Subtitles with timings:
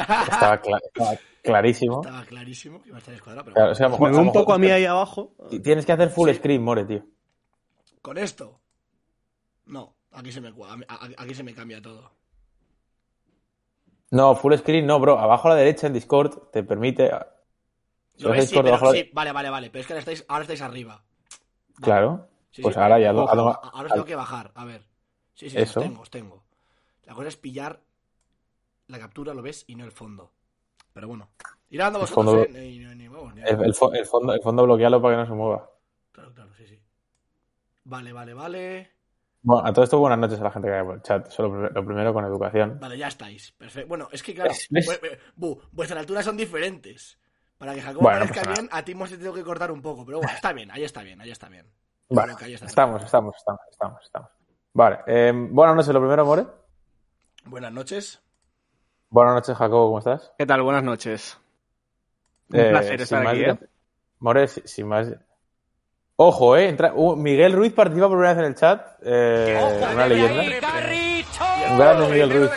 [0.00, 0.60] Estaba,
[1.42, 2.00] clarísimo.
[2.02, 4.58] Estaba clarísimo que iba a estar escuadrado, pero claro, o sea, me un poco a
[4.58, 5.34] mí ahí abajo.
[5.62, 7.04] Tienes que hacer full screen, More, tío.
[8.02, 8.60] ¿Con esto?
[9.66, 10.52] No, aquí se me,
[11.16, 12.10] aquí se me cambia todo.
[14.10, 15.18] No, full screen no, bro.
[15.18, 17.10] Abajo a la derecha en Discord te permite.
[19.12, 19.70] vale, vale, vale.
[19.70, 21.02] Pero es que ahora estáis, ahora estáis arriba.
[21.80, 22.28] Claro.
[22.60, 23.28] pues ahora ya lo.
[23.28, 24.50] Ahora os tengo que bajar.
[24.54, 24.84] A ver.
[25.34, 25.80] Sí, sí, Eso.
[25.80, 26.42] os tengo, os tengo.
[27.04, 27.80] La cosa es pillar
[28.90, 30.32] la captura, lo ves, y no el fondo.
[30.92, 31.30] Pero bueno.
[31.70, 35.70] Ir dando vosotros, el, el, fondo, el fondo bloquealo para que no se mueva.
[36.10, 36.80] Claro, claro, sí, sí.
[37.84, 38.90] Vale, vale, vale.
[39.42, 41.30] Bueno, a todo esto buenas noches a la gente que hay por el chat.
[41.30, 42.78] Solo lo primero con educación.
[42.80, 43.52] Vale, ya estáis.
[43.52, 43.88] Perfecto.
[43.88, 44.52] Bueno, es que claro,
[45.36, 47.18] vuestras alturas son diferentes.
[47.56, 50.04] Para que Jacobo parezca bien, a ti hemos tenido que cortar un poco.
[50.04, 51.66] Pero bueno, está bien, ahí está bien, ahí está bien.
[52.08, 54.30] Vale, estamos, estamos, estamos, estamos, estamos.
[54.72, 56.46] Vale, eh, buenas noches, lo primero, More.
[57.44, 58.22] Buenas noches.
[59.12, 60.32] Buenas noches, Jacobo, ¿cómo estás?
[60.38, 60.62] ¿Qué tal?
[60.62, 61.36] Buenas noches.
[62.52, 63.42] Un eh, placer estar aquí.
[63.42, 63.58] ¿eh?
[64.20, 65.08] More, sin más,
[66.14, 66.68] Ojo, eh.
[66.68, 66.92] Entra...
[66.94, 68.86] Uh, Miguel Ruiz participa por primera vez en el chat.
[69.02, 70.42] Eh, una leyenda.
[71.72, 72.50] Un grande Miguel Ruiz.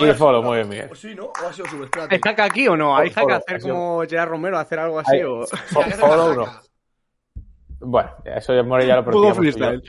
[0.00, 0.90] Y de follow, muy bien, Miguel.
[0.94, 1.26] Sí, ¿no?
[1.26, 2.94] ¿O ha sido su ¿Hay hack aquí o no?
[2.94, 5.22] ¿Hay hack hacer como Gerard Romero, hacer algo así?
[5.22, 5.46] o...
[5.98, 6.60] Follow no.
[7.80, 9.82] Bueno, eso ya, ya lo freestyle.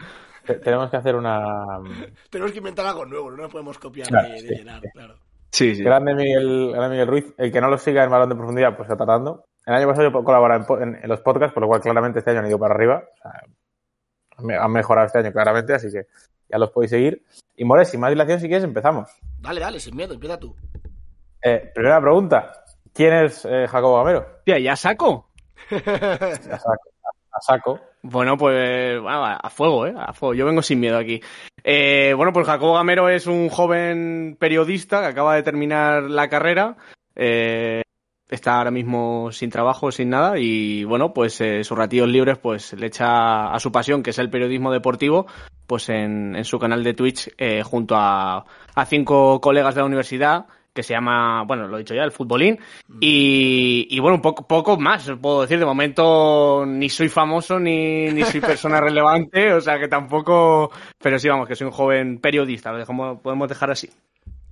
[0.63, 1.79] Tenemos que hacer una.
[2.29, 5.15] Tenemos que inventar algo nuevo, no nos podemos copiar de, sí, Gerard, claro.
[5.53, 5.83] Sí, sí.
[5.83, 7.33] Grande Miguel, grande Miguel Ruiz.
[7.37, 9.45] El que no lo siga en Balón de Profundidad, pues está tratando.
[9.67, 12.39] El año pasado yo colaboré en, en, los podcasts, por lo cual claramente este año
[12.39, 13.03] han ido para arriba.
[14.39, 16.07] O sea, han mejorado este año claramente, así que
[16.49, 17.23] ya los podéis seguir.
[17.55, 19.11] Y More, sin más dilación, si quieres, empezamos.
[19.39, 20.55] Dale, dale, sin miedo, empieza tú.
[21.43, 22.51] Eh, primera pregunta.
[22.91, 24.25] ¿Quién es eh, Jacobo Gamero?
[24.45, 25.29] Tía, ¿ya saco?
[25.69, 26.89] ya saco.
[27.31, 27.79] A saco.
[28.03, 29.93] Bueno, pues a fuego, ¿eh?
[29.97, 30.33] A fuego.
[30.33, 31.21] Yo vengo sin miedo aquí.
[31.63, 36.75] Eh, bueno, pues Jacobo Gamero es un joven periodista que acaba de terminar la carrera.
[37.15, 37.81] Eh,
[38.29, 42.73] está ahora mismo sin trabajo, sin nada y bueno, pues eh, sus ratillos libres pues
[42.73, 45.27] le echa a su pasión que es el periodismo deportivo
[45.67, 48.45] pues en, en su canal de Twitch eh, junto a,
[48.75, 52.11] a, cinco colegas de la universidad que se llama, bueno, lo he dicho ya, el
[52.11, 52.59] futbolín
[52.99, 58.07] y, y bueno, un poco, poco más puedo decir, de momento ni soy famoso ni,
[58.07, 62.17] ni soy persona relevante, o sea que tampoco, pero sí vamos, que soy un joven
[62.17, 63.89] periodista, lo dejamos, podemos dejar así.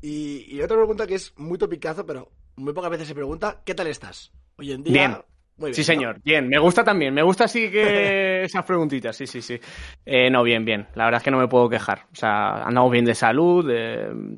[0.02, 3.74] Y, y otra pregunta que es muy topicazo, pero muy pocas veces se pregunta, ¿qué
[3.74, 4.32] tal estás?
[4.58, 4.94] Hoy en día...
[4.94, 5.31] Bien.
[5.62, 6.20] Muy bien, sí, señor.
[6.24, 7.14] Bien, me gusta también.
[7.14, 9.16] Me gusta así que esas preguntitas.
[9.16, 9.60] Sí, sí, sí.
[10.04, 10.88] Eh, no, bien, bien.
[10.96, 12.00] La verdad es que no me puedo quejar.
[12.12, 13.64] O sea, andamos bien de salud.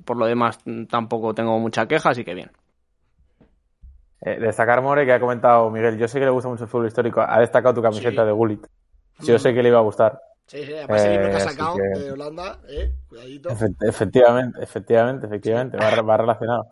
[0.04, 0.60] por lo demás,
[0.90, 2.52] tampoco tengo mucha queja, así que bien.
[4.20, 5.98] Eh, destacar, More, que ha comentado Miguel.
[5.98, 7.22] Yo sé que le gusta mucho el fútbol histórico.
[7.22, 8.68] Ha destacado tu camiseta de Gullit.
[9.20, 10.20] Yo sé que le iba a gustar.
[10.46, 13.50] Sí, sí, además el libro que ha sacado de Holanda, eh, cuidadito.
[13.82, 16.68] efectivamente, efectivamente, efectivamente, va, relacionado.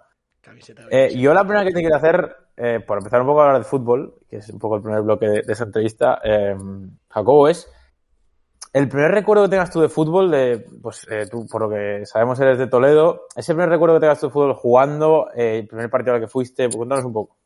[0.89, 3.61] Eh, yo la primera que te quiero hacer, eh, por empezar un poco a hablar
[3.61, 6.55] de fútbol, que es un poco el primer bloque de, esa entrevista, eh,
[7.09, 7.71] Jacobo, es
[8.73, 12.39] el primer recuerdo que tengas tú de fútbol, de, pues tú, por lo que sabemos,
[12.39, 16.15] eres de Toledo, ese primer recuerdo que tengas tú de fútbol jugando, el primer partido
[16.15, 17.37] al que fuiste, cuéntanos un poco.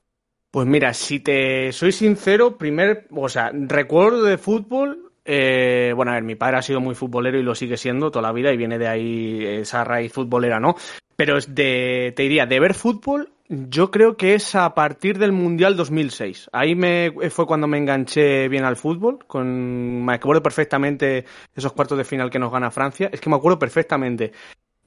[0.52, 6.24] Pues mira, si te soy sincero, primer, o sea, recuerdo de fútbol, bueno, a ver,
[6.24, 8.78] mi padre ha sido muy futbolero y lo sigue siendo toda la vida y viene
[8.78, 10.76] de ahí esa raíz futbolera, ¿no?
[11.16, 15.32] Pero es de, te diría, de ver fútbol, yo creo que es a partir del
[15.32, 16.50] Mundial 2006.
[16.52, 19.20] Ahí me, fue cuando me enganché bien al fútbol.
[19.28, 23.10] Con, me acuerdo perfectamente esos cuartos de final que nos gana Francia.
[23.12, 24.32] Es que me acuerdo perfectamente.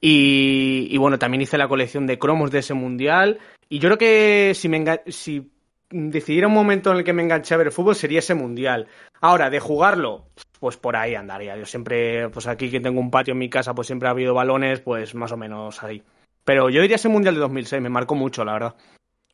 [0.01, 3.39] Y, y bueno, también hice la colección de cromos de ese Mundial.
[3.69, 5.49] Y yo creo que si, me si
[5.89, 8.87] decidiera un momento en el que me enganché a ver fútbol sería ese Mundial.
[9.21, 10.27] Ahora, de jugarlo,
[10.59, 11.57] pues por ahí andaría.
[11.57, 14.33] Yo siempre, pues aquí que tengo un patio en mi casa, pues siempre ha habido
[14.33, 16.03] balones, pues más o menos ahí.
[16.43, 18.75] Pero yo diría ese Mundial de 2006, me marcó mucho, la verdad.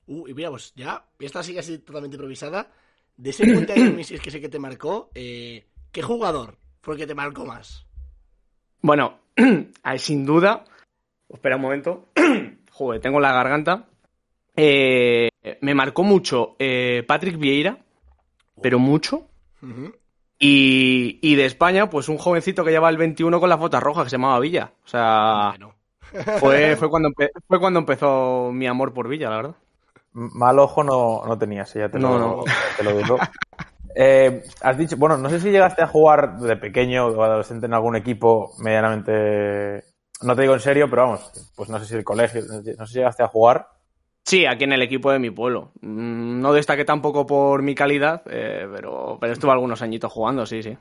[0.07, 2.71] Uh, y mira, pues ya, esta sigue así totalmente improvisada.
[3.17, 6.99] De ese Mundial de 2006 que sé que te marcó, eh, ¿qué jugador fue el
[6.99, 7.85] que te marcó más?
[8.81, 9.19] Bueno,
[9.97, 10.65] sin duda.
[11.29, 12.09] Espera un momento.
[12.71, 13.87] Joder, tengo la garganta.
[14.55, 15.29] Eh,
[15.61, 17.77] me marcó mucho eh, Patrick Vieira,
[18.61, 19.27] pero mucho.
[20.39, 24.05] y, y, de España, pues un jovencito que lleva el 21 con las botas rojas
[24.05, 24.71] que se llamaba Villa.
[24.83, 25.55] O sea,
[26.39, 27.09] fue, fue, cuando
[27.47, 29.55] fue cuando empezó mi amor por Villa, la verdad.
[30.13, 32.43] Mal ojo no, no tenías, ya te lo,
[32.77, 33.17] Te lo digo.
[33.97, 37.73] Eh, has dicho, bueno, no sé si llegaste a jugar de pequeño o adolescente en
[37.73, 39.85] algún equipo medianamente.
[40.21, 42.41] No te digo en serio, pero vamos, pues no sé si el colegio,
[42.77, 43.69] no sé si llegaste a jugar.
[44.25, 45.71] Sí, aquí en el equipo de mi pueblo.
[45.81, 50.63] Mm, no destaqué tampoco por mi calidad, eh, pero, pero estuve algunos añitos jugando, sí,
[50.63, 50.75] sí.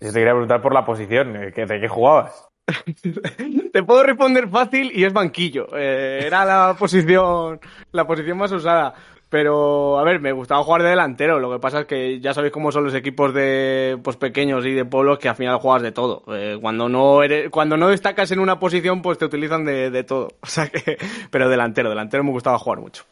[0.00, 2.48] te quería preguntar por la posición, ¿de qué jugabas?
[3.72, 5.68] Te puedo responder fácil y es banquillo.
[5.76, 7.60] Eh, era la posición,
[7.92, 8.94] la posición más usada.
[9.30, 11.38] Pero, a ver, me gustaba jugar de delantero.
[11.38, 14.72] Lo que pasa es que ya sabéis cómo son los equipos de pues pequeños y
[14.72, 16.22] de pueblos que al final juegas de todo.
[16.34, 20.04] Eh, cuando no eres, cuando no destacas en una posición, pues te utilizan de, de
[20.04, 20.28] todo.
[20.42, 20.96] O sea que,
[21.30, 23.04] pero delantero, delantero me gustaba jugar mucho.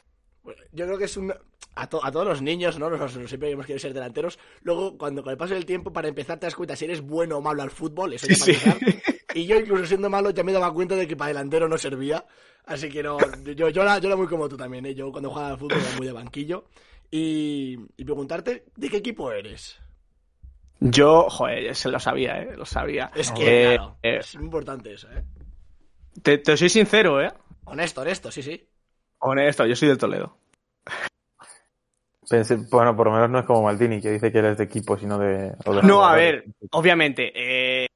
[0.73, 1.33] Yo creo que es un,
[1.77, 2.89] a, todos los niños, ¿no?
[2.89, 4.39] Nosotros siempre hemos querido ser delanteros.
[4.63, 7.37] Luego, cuando con el paso del tiempo, para empezar, te das cuenta si eres bueno
[7.37, 8.79] o malo al fútbol, eso ya para
[9.35, 12.25] Y yo, incluso siendo malo, ya me daba cuenta de que para delantero no servía.
[12.67, 14.95] Así que no, yo, yo, era, yo era muy como tú también, ¿eh?
[14.95, 16.65] Yo cuando jugaba al fútbol era muy de banquillo.
[17.11, 19.79] Y, preguntarte, ¿de qué equipo eres?
[20.81, 22.57] Yo, joder, se lo sabía, ¿eh?
[22.57, 23.11] Lo sabía.
[23.15, 25.25] Es que, eh, claro, eh, es importante eso, ¿eh?
[26.23, 27.33] Te, te soy sincero, ¿eh?
[27.65, 28.69] Honesto, honesto, sí, sí.
[29.19, 30.37] Honesto, yo soy del Toledo
[32.71, 35.19] bueno, por lo menos no es como Maldini, que dice que eres de equipo, sino
[35.19, 35.55] de...
[35.83, 37.87] no, a ver, obviamente, eh,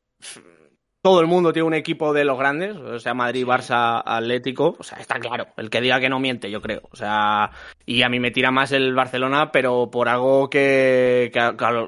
[1.03, 4.83] todo el mundo tiene un equipo de los grandes, o sea, Madrid, Barça, Atlético, o
[4.83, 7.51] sea, está claro, el que diga que no miente, yo creo, o sea,
[7.87, 11.31] y a mí me tira más el Barcelona, pero por algo que,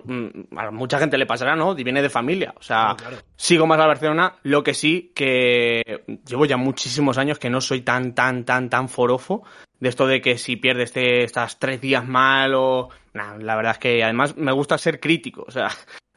[0.05, 1.79] mm, a, mucha gente le pasará, ¿no?
[1.79, 2.97] Y viene de familia, o sea,
[3.37, 7.83] sigo más al Barcelona, lo que sí que llevo ya muchísimos años que no soy
[7.83, 9.43] tan, tan, tan, tan forofo
[9.79, 12.89] de esto de que si pierdes este, estás tres días mal o...
[13.13, 15.69] la verdad es que además me gusta ser crítico, o sea,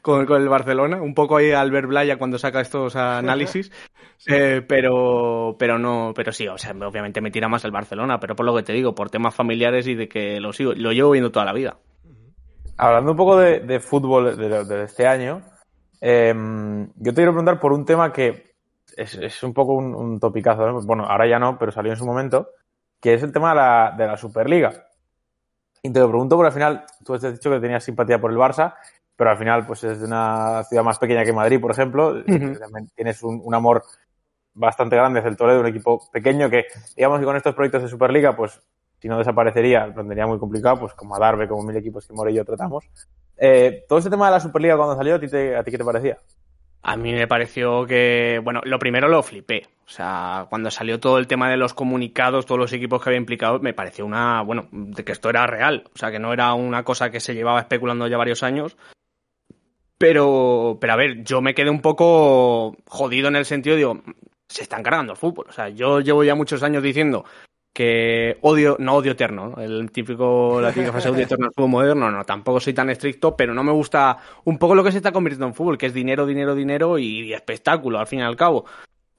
[0.06, 3.72] con, el Barcelona, un poco ahí Albert Blaya cuando saca estos análisis,
[4.28, 8.36] eh, pero, pero no, pero sí, o sea, obviamente me tira más el Barcelona, pero
[8.36, 11.10] por lo que te digo, por temas familiares y de que lo sigo, lo llevo
[11.10, 11.78] viendo toda la vida.
[12.76, 15.42] Hablando un poco de, fútbol de, este año,
[16.00, 18.54] em, yo te quiero preguntar por un tema que
[18.96, 22.50] es, un poco un, topicazo, bueno, ahora ya no, pero salió en su momento,
[23.00, 24.86] que es el tema de la, de la Superliga.
[25.82, 28.38] Y te lo pregunto porque al final tú has dicho que tenías simpatía por el
[28.38, 28.74] Barça,
[29.16, 32.22] pero al final pues es de una ciudad más pequeña que Madrid, por ejemplo.
[32.94, 33.82] tienes un, amor
[34.54, 37.88] bastante grande hacia el Toledo, un equipo pequeño que, digamos que con estos proyectos de
[37.88, 38.60] Superliga, pues
[39.00, 42.12] si no desaparecería, lo tendría muy complicado, pues como a Darbe, como mil equipos que
[42.14, 42.84] More y yo tratamos.
[43.36, 45.84] Eh, todo este tema de la Superliga cuando salió, ¿a ti, ¿a ti qué te
[45.84, 46.18] parecía?
[46.82, 49.66] A mí me pareció que, bueno, lo primero lo flipé.
[49.86, 53.18] O sea, cuando salió todo el tema de los comunicados, todos los equipos que había
[53.18, 55.84] implicado, me pareció una, bueno, de que esto era real.
[55.94, 58.76] O sea, que no era una cosa que se llevaba especulando ya varios años.
[59.98, 64.02] Pero, pero a ver, yo me quedé un poco jodido en el sentido, digo,
[64.48, 65.46] se están cargando el fútbol.
[65.48, 67.24] O sea, yo llevo ya muchos años diciendo
[67.76, 72.10] que odio, no odio eterno, el típico, la típica frase odio eterno el fútbol moderno,
[72.10, 75.12] no, tampoco soy tan estricto, pero no me gusta un poco lo que se está
[75.12, 78.64] convirtiendo en fútbol, que es dinero, dinero, dinero y, espectáculo, al fin y al cabo,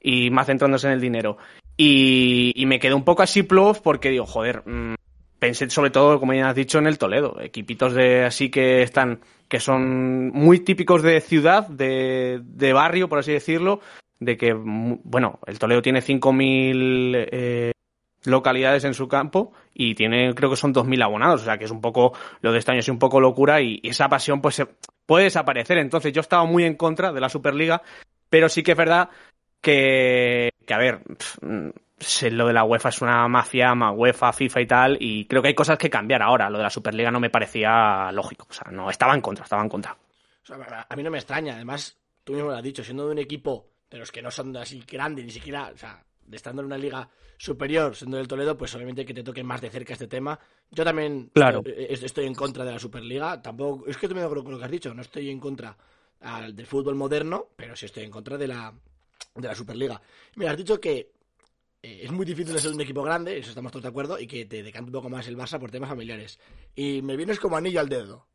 [0.02, 1.38] y más centrándose en el dinero.
[1.78, 4.96] Y, me quedé un poco así plof porque digo, joder, mm,
[5.40, 9.20] pensé sobre todo, como ya has dicho, en el Toledo, equipitos de así que están,
[9.48, 13.82] que son muy típicos de ciudad, de, de barrio, por así decirlo,
[14.20, 17.72] de que, bueno, el Toledo tiene 5.000 eh,
[18.26, 21.72] localidades en su campo y tiene, creo que son 2.000 abonados, o sea que es
[21.72, 24.64] un poco, lo de este año es un poco locura y, esa pasión pues
[25.06, 25.78] puede desaparecer.
[25.78, 27.82] Entonces yo estaba muy en contra de la Superliga,
[28.30, 29.10] pero sí que es verdad
[29.62, 31.02] que, que a ver,
[32.32, 35.56] lo de la UEFA es una mafia, UEFA, FIFA y tal, y creo que hay
[35.56, 36.50] cosas que cambiar ahora.
[36.50, 39.64] Lo de la Superliga no me parecía lógico, o sea, no, estaba en contra, estaba
[39.64, 39.98] en contra.
[40.90, 43.68] a mí no me extraña, además, tú mismo lo has dicho, siendo de un equipo
[43.90, 46.78] de los que no son así grandes, ni siquiera, o sea, de estando en una
[46.78, 50.38] liga superior, siendo del Toledo, pues obviamente que te toque más de cerca este tema.
[50.72, 51.64] Yo también claro.
[51.66, 53.42] estoy en contra de la Superliga.
[53.42, 55.76] Tampoco, es que acuerdo con lo que has dicho, no estoy en contra
[56.52, 58.74] del fútbol moderno, pero sí estoy en contra de la,
[59.36, 60.02] de la Superliga.
[60.36, 61.17] Me has dicho que eh,
[61.82, 64.64] es muy difícil ser un equipo grande, eso estamos todos de acuerdo, y que te
[64.64, 66.40] decanta un poco más el Barça por temas familiares.
[66.76, 68.28] Y me vienes como anillo al dedo.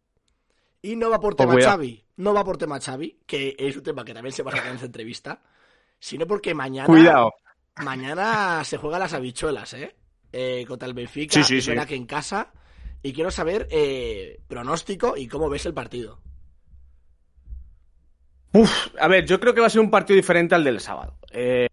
[0.80, 3.82] Y no va por pues tema Xavi, no va por tema Xavi, que es un
[3.82, 5.42] tema que también se va a sacar en esta entrevista,
[5.98, 7.32] sino porque mañana Cuidado.
[7.76, 9.94] Mañana se juega las habichuelas, ¿eh?
[10.32, 12.52] eh contra el Benfica, sí, sí, que en casa.
[13.02, 16.20] Y quiero saber eh, pronóstico y cómo ves el partido.
[18.52, 21.16] Uf, a ver, yo creo que va a ser un partido diferente al del sábado.
[21.30, 21.68] Eh,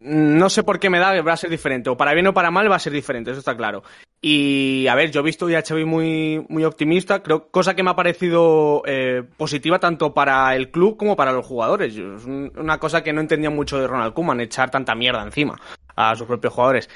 [0.00, 1.90] no sé por qué me da que va a ser diferente.
[1.90, 3.82] O para bien o para mal va a ser diferente, eso está claro.
[4.22, 7.90] Y a ver, yo he visto a Xavi muy, muy optimista, creo, cosa que me
[7.90, 11.96] ha parecido eh, positiva tanto para el club como para los jugadores.
[11.96, 15.58] Es una cosa que no entendía mucho de Ronald Koeman, echar tanta mierda encima
[15.96, 16.88] a sus propios jugadores.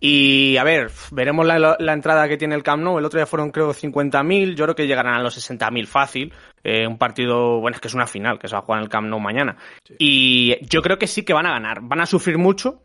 [0.00, 2.98] Y a ver, veremos la, entrada que tiene el Camp Nou.
[2.98, 6.32] El otro día fueron creo 50.000, yo creo que llegarán a los 60.000 fácil.
[6.64, 8.84] Eh, un partido, bueno, es que es una final que se va a jugar en
[8.84, 9.56] el Camp Nou mañana.
[9.98, 11.80] Y yo creo que sí que van a ganar.
[11.82, 12.82] Van a sufrir mucho,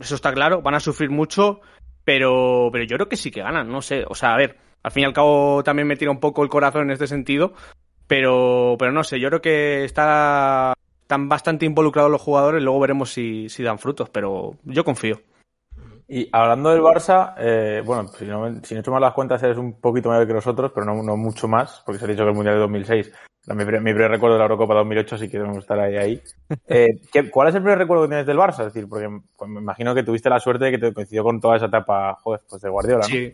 [0.00, 1.60] eso está claro, van a sufrir mucho,
[2.04, 4.04] pero, pero yo creo que sí que ganan, no sé.
[4.08, 6.48] O sea, a ver, al fin y al cabo también me tira un poco el
[6.48, 7.54] corazón en este sentido,
[8.06, 10.74] pero, pero no sé, yo creo que está
[11.06, 15.20] están bastante involucrados los jugadores, luego veremos si, si dan frutos, pero yo confío.
[16.08, 19.42] Y hablando del Barça, eh, bueno, si no, si no he hecho mal las cuentas,
[19.42, 22.22] eres un poquito mayor que nosotros, pero no, no mucho más, porque se ha dicho
[22.22, 23.12] que el Mundial de 2006,
[23.48, 25.96] mi, mi primer recuerdo de la Eurocopa 2008, así que debemos estar ahí.
[25.96, 26.22] ahí.
[26.68, 28.60] Eh, ¿Cuál es el primer recuerdo que tienes del Barça?
[28.66, 31.40] Es decir, porque pues, me imagino que tuviste la suerte de que te coincidió con
[31.40, 33.08] toda esa etapa, joder, pues de Guardiola, ¿no?
[33.08, 33.32] Sí.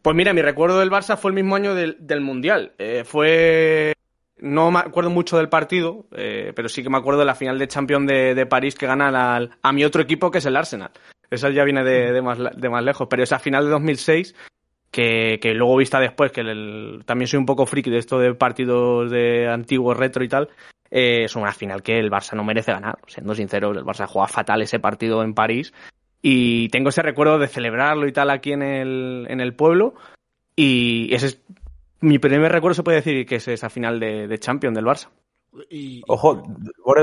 [0.00, 2.72] Pues mira, mi recuerdo del Barça fue el mismo año del, del Mundial.
[2.78, 3.94] Eh, fue
[4.38, 7.58] no me acuerdo mucho del partido, eh, pero sí que me acuerdo de la final
[7.58, 10.90] de Champions de, de París que gana a mi otro equipo, que es el Arsenal.
[11.34, 14.34] Esa ya viene de, más, de más lejos, pero esa final de 2006,
[14.90, 16.42] que, que luego vista después, que
[17.04, 20.48] también soy un poco friki de esto de partidos de antiguos retro y tal,
[20.90, 24.28] eh, es una final que el Barça no merece ganar, siendo sinceros, el Barça juega
[24.28, 25.72] fatal ese partido en París
[26.22, 29.94] y tengo ese recuerdo de celebrarlo y tal aquí en el, en el pueblo
[30.54, 31.42] y ese es
[32.00, 35.08] mi primer recuerdo se puede decir que es esa final de, de Champions del Barça.
[36.08, 36.42] Ojo,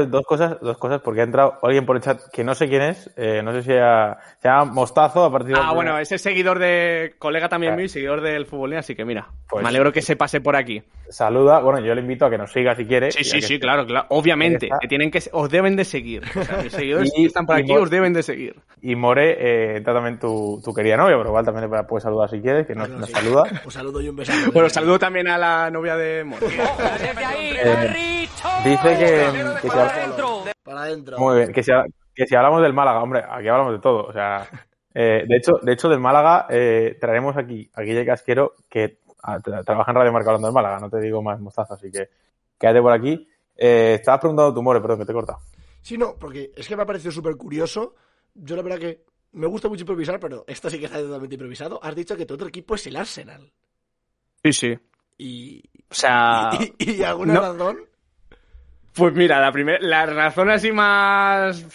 [0.08, 2.82] dos cosas, dos cosas, porque ha entrado alguien por el chat que no sé quién
[2.82, 5.62] es, eh, no sé si se llama Mostazo a partir de...
[5.62, 9.64] Ah, bueno, ese seguidor de, colega también mío, seguidor del fútbol, así que mira, pues
[9.64, 10.84] me alegro que se pase por aquí.
[11.10, 13.12] Saluda, bueno, yo le invito a que nos siga si quiere.
[13.12, 16.58] Sí, sí, sí, claro, claro, obviamente, que tienen que, os deben de seguir, o sea,
[16.58, 18.56] mis seguidores que están por aquí os deben de seguir.
[18.82, 22.42] Y More, eh, entra también tu, tu, querida novia, pero igual también puedes saludar si
[22.42, 23.44] quieres, que nos, saluda.
[23.64, 24.34] Un saludo y un beso.
[24.52, 26.46] Bueno, saludo también a la novia de More.
[28.64, 29.76] Dice que, que si
[30.64, 31.18] para adentro.
[31.18, 31.72] Muy bien, que si,
[32.14, 34.04] que si hablamos del Málaga, hombre, aquí hablamos de todo.
[34.06, 34.48] O sea,
[34.94, 39.00] eh, de hecho, de hecho del Málaga eh, traeremos aquí a Guille Casquero que
[39.66, 40.80] trabaja en Radio Marca hablando del Málaga.
[40.80, 42.10] No te digo más mostaza, así que
[42.58, 43.28] quédate por aquí.
[43.56, 45.40] Eh, estabas preguntando tu More, perdón, que te he cortado.
[45.82, 47.96] Sí, no, porque es que me ha parecido súper curioso.
[48.34, 51.80] Yo la verdad que me gusta mucho improvisar, pero esto sí que está totalmente improvisado.
[51.84, 53.52] Has dicho que tu otro equipo es el Arsenal.
[54.44, 54.80] Sí, sí.
[55.18, 55.64] Y.
[55.90, 56.50] O sea.
[56.78, 57.91] ¿Y, alguna razón?
[58.94, 61.66] Pues mira, la, primera, la razón así más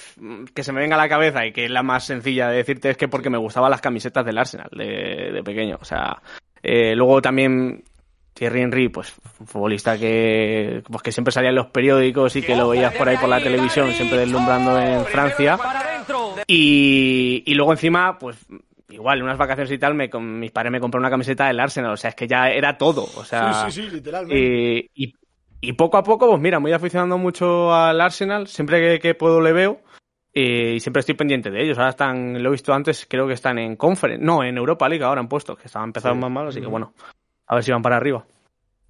[0.55, 2.91] que se me venga a la cabeza y que es la más sencilla de decirte
[2.91, 5.79] es que porque me gustaban las camisetas del Arsenal de, pequeño.
[5.81, 6.21] O sea,
[6.63, 7.85] eh, luego también
[8.35, 9.15] Thierry Henry, pues
[9.47, 13.17] futbolista que, pues, que siempre salía en los periódicos y que lo veías por ahí
[13.17, 15.59] por la televisión, siempre deslumbrando en Francia.
[16.47, 18.37] Y, y luego encima, pues
[18.91, 21.97] igual, unas vacaciones y tal, me, mis padres me compraron una camiseta del Arsenal, o
[21.97, 23.71] sea, es que ya era todo, o sea...
[23.71, 24.91] Sí, sí, sí, literalmente.
[24.95, 25.15] y,
[25.67, 29.41] y poco a poco, pues mira, me voy aficionando mucho al Arsenal, siempre que, puedo
[29.41, 29.81] le veo
[30.33, 31.77] y siempre estoy pendiente de ellos.
[31.79, 35.05] Ahora están, lo he visto antes, creo que están en Conference, no, en Europa League
[35.05, 36.93] ahora han puesto, que estaban empezando más mal, así que bueno,
[37.47, 38.25] a ver si van para arriba.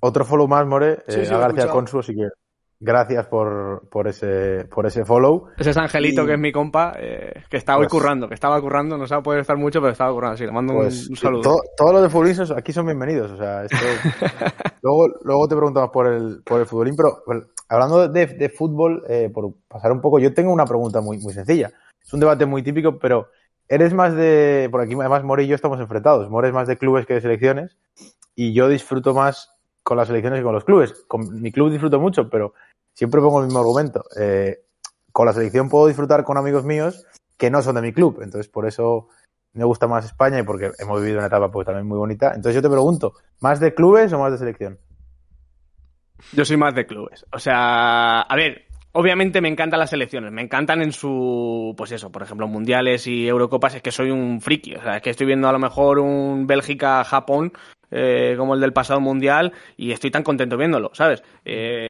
[0.00, 2.34] Otro follow más, More, sí, eh, a García Consu, si quieres.
[2.78, 5.48] Gracias por, por, ese, por ese follow.
[5.56, 8.60] Ese es Angelito, que es mi compa, eh, que está hoy pues currando, que estaba
[8.60, 11.40] currando, no sabe poder estar mucho, pero estaba currando, así le mando un, pues saludo.
[11.40, 13.76] Todos todo los de futbolistas aquí son bienvenidos, o sea, esto...
[14.82, 17.22] luego, luego te preguntamos por el, por el futbolín, pero
[17.70, 21.32] hablando de, de fútbol, eh, por pasar un poco, yo tengo una pregunta muy, muy
[21.32, 21.72] sencilla.
[22.04, 23.28] Es un debate muy típico, pero
[23.68, 26.76] eres más de, por aquí además More y yo estamos enfrentados, More es más de
[26.76, 27.78] clubes que de selecciones,
[28.34, 31.04] y yo disfruto más con las selecciones que con los clubes.
[31.06, 32.54] Con mi club disfruto mucho, pero
[32.96, 34.04] siempre pongo el mismo argumento.
[34.18, 34.62] Eh,
[35.12, 37.04] con la selección puedo disfrutar con amigos míos
[37.36, 38.20] que no son de mi club.
[38.22, 39.08] Entonces, por eso
[39.52, 42.28] me gusta más España y porque hemos vivido una etapa pues, también muy bonita.
[42.28, 44.78] Entonces, yo te pregunto, ¿más de clubes o más de selección?
[46.32, 47.26] Yo soy más de clubes.
[47.32, 52.10] O sea, a ver, obviamente me encantan las selecciones, me encantan en su, pues eso,
[52.10, 55.26] por ejemplo, mundiales y Eurocopas, es que soy un friki, o sea, es que estoy
[55.26, 57.52] viendo a lo mejor un Bélgica-Japón
[57.90, 61.22] eh, como el del pasado mundial y estoy tan contento viéndolo, ¿sabes?
[61.44, 61.88] Eh,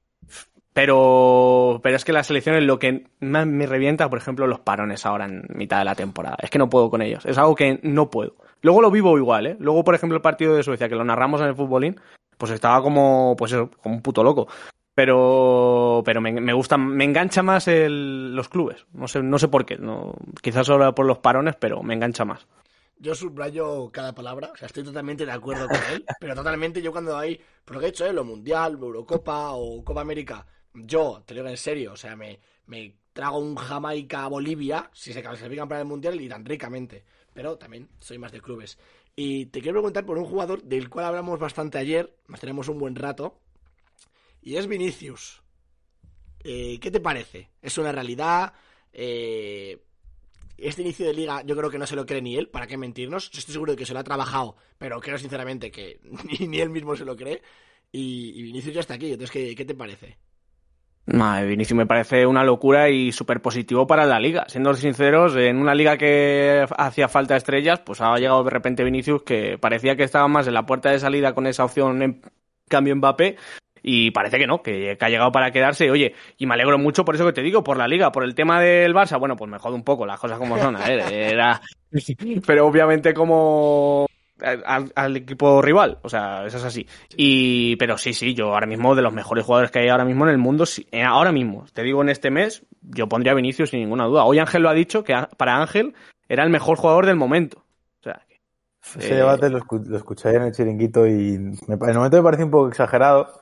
[0.76, 5.06] pero, pero es que las selecciones lo que más me revienta, por ejemplo, los parones
[5.06, 6.36] ahora en mitad de la temporada.
[6.42, 7.24] Es que no puedo con ellos.
[7.24, 8.36] Es algo que no puedo.
[8.60, 9.56] Luego lo vivo igual, ¿eh?
[9.58, 11.98] Luego, por ejemplo, el partido de Suecia, que lo narramos en el futbolín,
[12.36, 14.48] pues estaba como, pues eso, como un puto loco.
[14.94, 18.84] Pero, pero me, gusta, me engancha más el, los clubes.
[18.92, 19.78] No sé, no sé por qué.
[19.78, 20.12] No,
[20.42, 22.46] quizás solo por los parones, pero me engancha más.
[22.98, 26.92] Yo subrayo cada palabra, o sea, estoy totalmente de acuerdo con él, pero totalmente yo
[26.92, 28.12] cuando hay, por lo que he hecho, ¿eh?
[28.12, 32.38] lo Mundial, Eurocopa o Copa América, yo, te lo digo en serio, o sea, me,
[32.66, 37.88] me trago un Jamaica-Bolivia, si se clasifican para el Mundial, y tan ricamente, pero también
[37.98, 38.78] soy más de clubes.
[39.14, 42.78] Y te quiero preguntar por un jugador del cual hablamos bastante ayer, nos tenemos un
[42.78, 43.40] buen rato,
[44.42, 45.42] y es Vinicius.
[46.44, 47.50] Eh, ¿Qué te parece?
[47.60, 48.52] ¿Es una realidad?
[48.92, 49.82] Eh,
[50.56, 52.76] este inicio de liga yo creo que no se lo cree ni él, ¿para qué
[52.76, 53.30] mentirnos?
[53.30, 56.00] Yo estoy seguro de que se lo ha trabajado, pero creo sinceramente que
[56.48, 57.42] ni, él mismo se lo cree.
[57.92, 60.18] Y, Vinicius ya está aquí, entonces, ¿qué, te parece?
[61.06, 64.44] No, Vinicius me parece una locura y súper positivo para la liga.
[64.48, 69.22] Siendo sinceros, en una liga que hacía falta estrellas, pues ha llegado de repente Vinicius
[69.22, 72.20] que parecía que estaba más en la puerta de salida con esa opción en
[72.68, 73.36] cambio Mbappé
[73.88, 75.92] y parece que no, que, ha llegado para quedarse.
[75.92, 78.34] Oye, y me alegro mucho por eso que te digo, por la liga, por el
[78.34, 79.16] tema del Barça.
[79.16, 80.74] Bueno, pues me jode un poco las cosas como son.
[80.74, 81.60] A ver, era.
[82.46, 84.05] Pero obviamente como
[84.40, 86.86] al, equipo rival, o sea, eso es así.
[87.16, 90.24] Y, pero sí, sí, yo ahora mismo de los mejores jugadores que hay ahora mismo
[90.24, 93.70] en el mundo, eh, ahora mismo, te digo en este mes, yo pondría a Vinicius
[93.70, 94.24] sin ninguna duda.
[94.24, 95.94] Hoy Ángel lo ha dicho que para Ángel
[96.28, 97.64] era el mejor jugador del momento.
[98.00, 98.22] O sea,
[98.98, 99.58] ese debate lo,
[99.96, 103.40] escuché en el chiringuito y en el momento me parece un poco exagerado.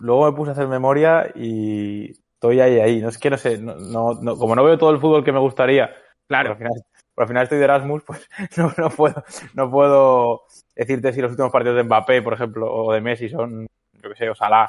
[0.00, 3.00] Luego me puse a hacer memoria y estoy ahí, ahí.
[3.00, 5.40] No es que no sé, no, no, como no veo todo el fútbol que me
[5.40, 5.90] gustaría,
[6.28, 6.52] claro.
[6.52, 6.72] Al final,
[7.16, 9.24] al final estoy de Erasmus, pues no, no, puedo,
[9.54, 10.42] no puedo
[10.74, 13.66] decirte si los últimos partidos de Mbappé, por ejemplo, o de Messi son,
[14.02, 14.68] yo que sé, o Salah.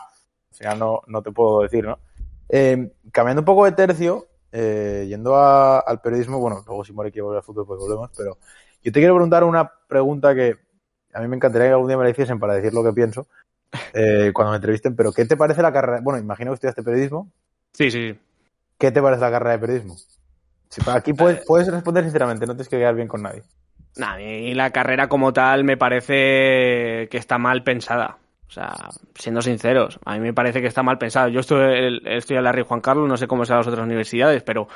[0.51, 1.99] O sea, no, no te puedo decir, ¿no?
[2.49, 7.23] Eh, cambiando un poco de tercio, eh, yendo al periodismo, bueno, luego si Mori quiere
[7.23, 8.37] volver al fútbol, pues volvemos, pero
[8.81, 10.55] yo te quiero preguntar una pregunta que
[11.13, 13.27] a mí me encantaría que algún día me la hiciesen para decir lo que pienso
[13.93, 15.99] eh, cuando me entrevisten, pero ¿qué te parece la carrera?
[16.01, 17.31] Bueno, imagino que estudiaste periodismo.
[17.73, 18.19] Sí, sí, sí.
[18.77, 19.97] ¿Qué te parece la carrera de periodismo?
[20.87, 23.43] Aquí puedes, puedes responder sinceramente, no tienes que quedar bien con nadie.
[23.97, 28.17] Nada, y la carrera como tal me parece que está mal pensada.
[28.47, 28.73] O sea,
[29.15, 31.27] siendo sinceros, a mí me parece que está mal pensada.
[31.27, 34.41] Yo estoy, estoy en la Rey Juan Carlos, no sé cómo son las otras universidades,
[34.43, 34.67] pero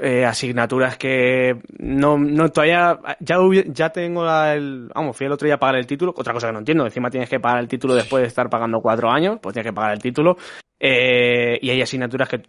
[0.00, 5.56] eh, asignaturas que no, no todavía ya, ya tengo el vamos fui el otro día
[5.56, 7.94] a pagar el título otra cosa que no entiendo encima tienes que pagar el título
[7.94, 10.36] después de estar pagando cuatro años pues tienes que pagar el título
[10.78, 12.42] eh, y hay asignaturas que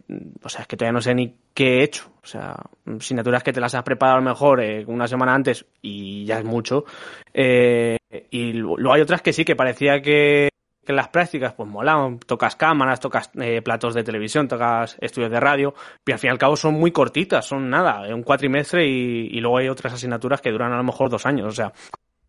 [0.43, 2.56] o sea es que todavía no sé ni qué he hecho o sea
[2.97, 6.86] asignaturas que te las has preparado mejor eh, una semana antes y ya es mucho
[7.34, 10.53] y luego hay otras que sí que parecía que
[10.86, 15.32] que en las prácticas pues molaban, tocas cámaras, tocas eh, platos de televisión, tocas estudios
[15.32, 15.74] de radio,
[16.06, 19.39] y al fin y al cabo son muy cortitas, son nada, un cuatrimestre y, y
[19.39, 21.74] luego hay otras asignaturas que duran a lo mejor dos años, o sea,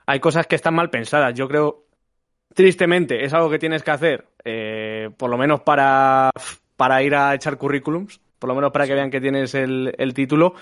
[0.07, 1.87] hay cosas que están mal pensadas, yo creo,
[2.55, 6.31] tristemente, es algo que tienes que hacer, eh, por lo menos para,
[6.77, 10.15] para ir a echar currículums, por lo menos para que vean que tienes el, el
[10.15, 10.55] título,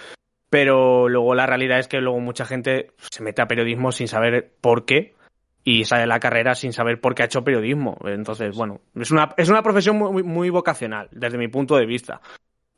[0.48, 4.52] pero luego la realidad es que luego mucha gente se mete a periodismo sin saber
[4.61, 5.14] por qué,
[5.64, 7.96] y sale de la carrera sin saber por qué ha hecho periodismo.
[8.05, 12.20] Entonces, bueno, es una, es una profesión muy, muy vocacional, desde mi punto de vista.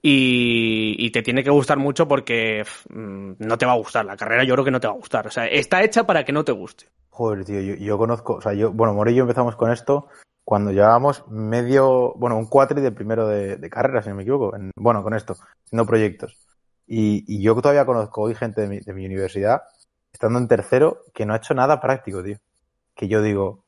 [0.06, 4.04] Y, te tiene que gustar mucho porque mm, no te va a gustar.
[4.04, 5.26] La carrera yo creo que no te va a gustar.
[5.26, 6.90] O sea, está hecha para que no te guste.
[7.08, 10.08] Joder, tío, yo, conozco, o sea, yo, bueno, Morillo empezamos con esto
[10.44, 14.52] cuando llevábamos medio, bueno, un cuatri de primero de, carrera, si no me equivoco.
[14.76, 16.38] bueno, con esto, haciendo proyectos.
[16.86, 19.62] Y, y, yo todavía conozco hoy gente de de mi universidad,
[20.12, 22.36] estando en tercero, que no ha hecho nada práctico, tío
[22.94, 23.64] que yo digo,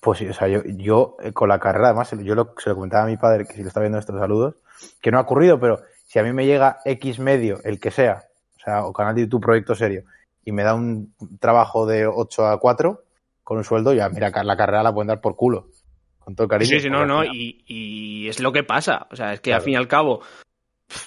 [0.00, 3.04] pues o sea, yo, yo eh, con la carrera, además, yo lo, se lo comentaba
[3.04, 4.56] a mi padre, que si lo está viendo estos saludos,
[5.00, 8.24] que no ha ocurrido, pero si a mí me llega X medio, el que sea,
[8.56, 10.04] o sea, o canal de YouTube proyecto serio,
[10.44, 13.02] y me da un trabajo de 8 a 4
[13.42, 15.68] con un sueldo, ya, mira, la carrera la pueden dar por culo.
[16.18, 16.70] Con todo cariño.
[16.70, 19.06] Sí, sí, no, no, y, y, es lo que pasa.
[19.10, 20.22] O sea, es que al fin y al cabo,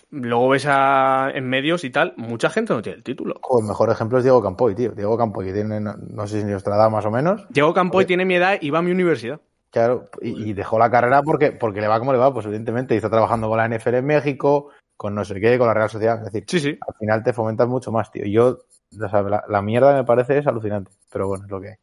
[0.10, 3.40] luego ves a, en medios y tal, mucha gente no tiene el título.
[3.60, 4.92] el mejor ejemplo es Diego Campoy, tío.
[4.92, 7.46] Diego Campoy, que tiene, no, sé si nuestra edad más o menos.
[7.50, 9.40] Diego Campoy tiene mi edad y va a mi universidad.
[9.70, 12.98] Claro, y, dejó la carrera porque, porque le va como le va, pues evidentemente, y
[12.98, 16.18] está trabajando con la NFL en México, con no sé qué, con la Real Sociedad.
[16.20, 16.80] Es decir, sí, sí.
[16.88, 18.26] al final te fomentas mucho más, tío.
[18.26, 18.60] Yo,
[18.92, 21.76] la, mierda me parece es alucinante, pero bueno, es lo que hay.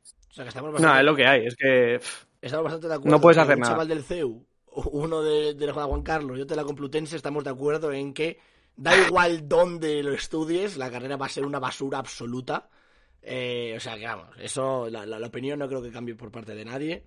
[0.80, 2.00] No, es lo que hay, es que.
[2.40, 3.11] Estamos bastante de acuerdo.
[3.11, 3.72] No puedes hacer nada.
[3.72, 7.50] chaval del CEU uno de, de Juan Carlos y otro de la Complutense, estamos de
[7.50, 8.38] acuerdo en que
[8.76, 12.68] da igual dónde lo estudies, la carrera va a ser una basura absoluta.
[13.22, 16.54] Eh, o sea que vamos, eso, la, la, opinión no creo que cambie por parte
[16.54, 17.04] de nadie.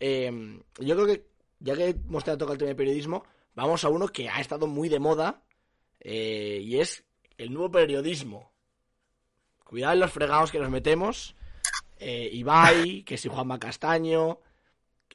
[0.00, 1.26] Eh, yo creo que,
[1.60, 4.88] ya que hemos tocado el tema de periodismo, vamos a uno que ha estado muy
[4.88, 5.42] de moda
[6.00, 7.04] eh, y es
[7.38, 8.50] el nuevo periodismo.
[9.64, 11.36] Cuidado en los fregados que nos metemos.
[12.00, 14.40] Ibai, que si Juanma Castaño,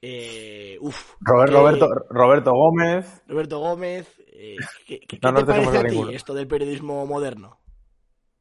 [0.02, 0.78] eh,
[1.22, 3.24] Roberto, Roberto Gómez.
[3.28, 4.08] Roberto Gómez.
[4.28, 7.60] Eh, ¿Qué, te parece a ti esto del periodismo moderno?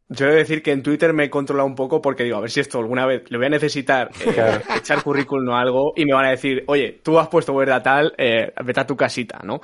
[0.09, 2.41] Yo he de decir que en Twitter me he controlado un poco porque digo, a
[2.41, 6.05] ver si esto alguna vez le voy a necesitar eh, echar currículum o algo y
[6.05, 9.41] me van a decir, oye, tú has puesto verdad tal, eh, vete a tu casita,
[9.43, 9.61] ¿no?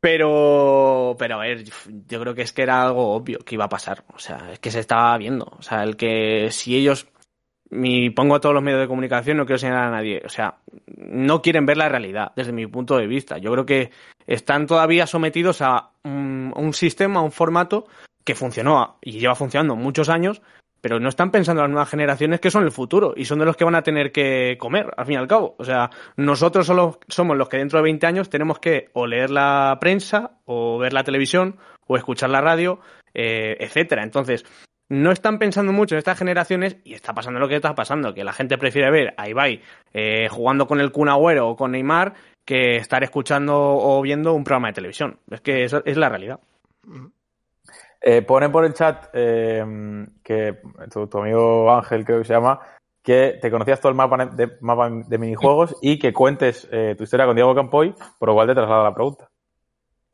[0.00, 3.68] Pero, pero a ver, yo creo que es que era algo obvio que iba a
[3.68, 4.04] pasar.
[4.14, 5.44] O sea, es que se estaba viendo.
[5.58, 7.06] O sea, el que si ellos
[7.70, 10.22] mi, pongo a todos los medios de comunicación, no quiero señalar a nadie.
[10.24, 10.56] O sea,
[10.86, 13.38] no quieren ver la realidad, desde mi punto de vista.
[13.38, 13.90] Yo creo que
[14.26, 17.86] están todavía sometidos a un, sistema, a un formato
[18.24, 20.42] que funcionó y lleva funcionando muchos años,
[20.80, 23.44] pero no están pensando en las nuevas generaciones que son el futuro y son de
[23.44, 25.54] los que van a tener que comer, al fin y al cabo.
[25.58, 29.30] O sea, nosotros solo somos los que dentro de 20 años tenemos que o leer
[29.30, 31.56] la prensa, o ver la televisión,
[31.86, 32.80] o escuchar la radio,
[33.14, 34.02] eh, etcétera.
[34.02, 34.44] Entonces,
[34.90, 38.24] no están pensando mucho en estas generaciones y está pasando lo que está pasando, que
[38.24, 39.62] la gente prefiere ver a Ibai
[39.94, 42.12] eh, jugando con el Kun Agüero o con Neymar
[42.44, 45.18] que estar escuchando o viendo un programa de televisión.
[45.30, 46.40] Es que eso es la realidad.
[48.02, 49.64] Eh, pone por el chat eh,
[50.24, 50.58] que
[50.90, 52.58] tu, amigo Ángel, creo que se llama,
[53.02, 57.04] que te conocías todo el mapa de, mapa de minijuegos y que cuentes eh, tu
[57.04, 59.29] historia con Diego Campoy, por lo cual te traslado la pregunta.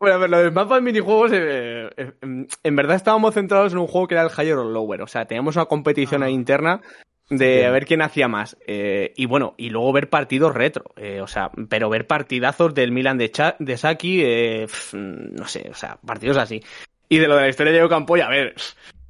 [0.06, 4.06] Bueno, a ver, lo del mapa de minijuegos, en verdad estábamos centrados en un juego
[4.06, 5.02] que era el Higher or Lower.
[5.02, 6.80] O sea, teníamos una competición ahí interna
[7.28, 8.56] de ver quién hacía más.
[8.68, 10.84] y bueno, y luego ver partidos retro.
[11.20, 14.22] o sea, pero ver partidazos del Milan de, de Saki,
[14.92, 16.62] no sé, o sea, partidos así.
[17.08, 18.54] Y de lo de la historia de Diego Campoy, a ver,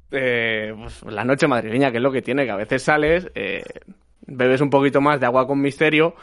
[0.09, 3.61] eh, pues, la noche madrileña, que es lo que tiene, que a veces sales, eh,
[4.25, 6.15] bebes un poquito más de agua con misterio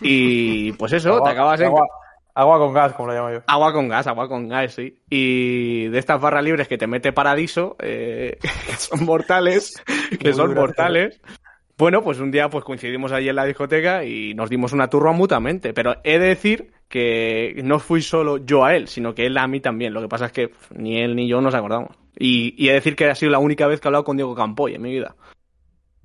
[0.00, 1.66] y pues eso, te acabas en...
[1.66, 1.88] Agua,
[2.34, 3.42] con gas, como lo llamo yo.
[3.46, 4.98] Agua con gas, agua con gas, sí.
[5.08, 9.82] Y de estas barras libres que te mete Paradiso, eh, que son mortales,
[10.18, 11.20] que son mortales.
[11.76, 15.12] Bueno, pues un día pues coincidimos allí en la discoteca y nos dimos una turra
[15.12, 15.72] mutuamente.
[15.72, 19.46] Pero he de decir que no fui solo yo a él, sino que él a
[19.46, 19.94] mí también.
[19.94, 21.96] Lo que pasa es que ni él ni yo nos acordamos.
[22.18, 24.16] Y, y he de decir que ha sido la única vez que he hablado con
[24.16, 25.16] Diego Campoy en mi vida.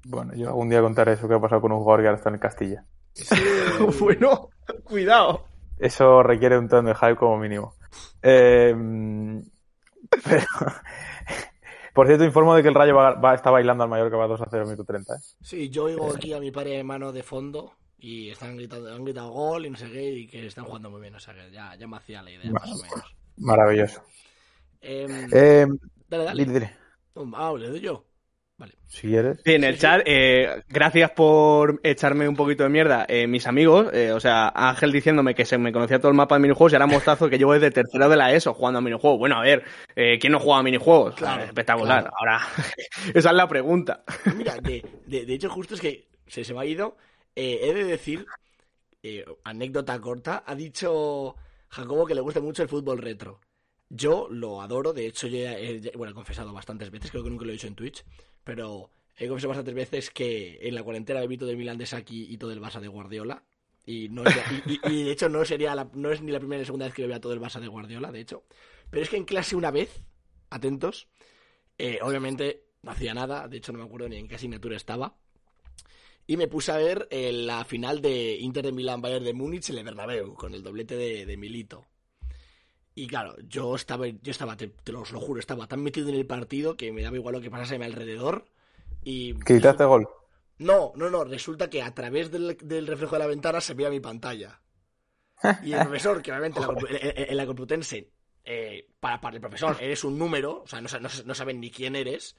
[0.06, 2.30] Bueno, yo algún día contaré eso que ha pasado con un jugador que ahora está
[2.30, 2.86] en Castilla.
[4.00, 4.50] bueno,
[4.84, 5.46] cuidado.
[5.78, 7.76] Eso requiere un tono de hype como mínimo.
[8.22, 8.74] Eh,
[10.24, 10.46] pero,
[11.94, 14.42] por cierto, informo de que el Rayo va, está bailando al mayor que va 2
[14.42, 15.16] a 0 minuto 30.
[15.16, 15.20] ¿eh?
[15.42, 19.32] Sí, yo oigo aquí a mi padre mano de fondo y están gritando, han gritado
[19.32, 21.16] gol y no sé qué, y que están jugando muy bien.
[21.16, 23.16] O sea, que ya, ya me hacía la idea, más o menos.
[23.38, 24.02] Maravilloso.
[24.82, 25.68] Eh, eh,
[26.08, 26.46] dale, dale.
[26.46, 26.78] Dile, dile.
[27.34, 28.05] Ah, le doy yo.
[28.58, 28.74] Vale.
[28.88, 29.42] Si quieres.
[29.44, 33.06] Sí, en el chat, eh, gracias por echarme un poquito de mierda.
[33.10, 36.36] Eh, mis amigos, eh, o sea, Ángel diciéndome que se me conocía todo el mapa
[36.36, 39.20] de minijuegos y ahora mostrazo que llevo desde tercero de la ESO jugando a minijuegos.
[39.20, 39.66] Bueno, a ver,
[39.96, 41.16] eh, ¿quién no juega a minijuegos?
[41.16, 42.10] Claro, espectacular.
[42.18, 42.48] Ahora,
[43.14, 44.06] esa es la pregunta.
[44.38, 46.96] Mira, de, de, hecho, justo es que se, se me ha ido.
[47.36, 48.26] he de decir,
[49.44, 51.36] anécdota corta, ha dicho
[51.68, 53.42] Jacobo que le gusta mucho el fútbol retro.
[53.90, 57.44] Yo lo adoro, de hecho, yo he, bueno, he confesado bastantes veces, creo que nunca
[57.44, 58.04] lo he dicho en Twitch
[58.46, 62.28] pero he confesado bastantes veces que en la cuarentena he visto de Milan de Saki
[62.30, 63.44] y todo el Barça de Guardiola.
[63.86, 64.24] Y, no
[64.66, 67.06] y, de hecho no sería no es ni la primera ni la segunda vez que
[67.06, 68.44] veo todo el Barça de Guardiola, de hecho.
[68.90, 70.02] Pero es que en clase una vez,
[70.50, 71.08] atentos,
[71.78, 75.18] eh, obviamente no hacía nada, de hecho no me acuerdo ni en qué asignatura estaba.
[76.28, 79.70] Y me puse a ver eh, la final de Inter de Milán Bayern de Múnich
[79.70, 81.86] en el Bernabéu, con el doblete de, Milito.
[82.98, 86.78] Y claro, yo estaba, yo estaba, te, lo, juro, estaba tan metido en el partido
[86.78, 88.46] que me daba igual lo que pasase a mi alrededor.
[89.04, 89.38] Y.
[89.42, 90.08] ¿Quitaste gol?
[90.60, 91.26] No, no, no.
[91.26, 94.62] Resulta que a través del, reflejo de la ventana se veía mi pantalla.
[95.62, 96.62] Y el profesor, que obviamente
[97.30, 98.14] en, la Complutense,
[98.46, 100.88] eh, para, para el profesor eres un número, o sea, no,
[101.26, 102.38] no, saben ni quién eres.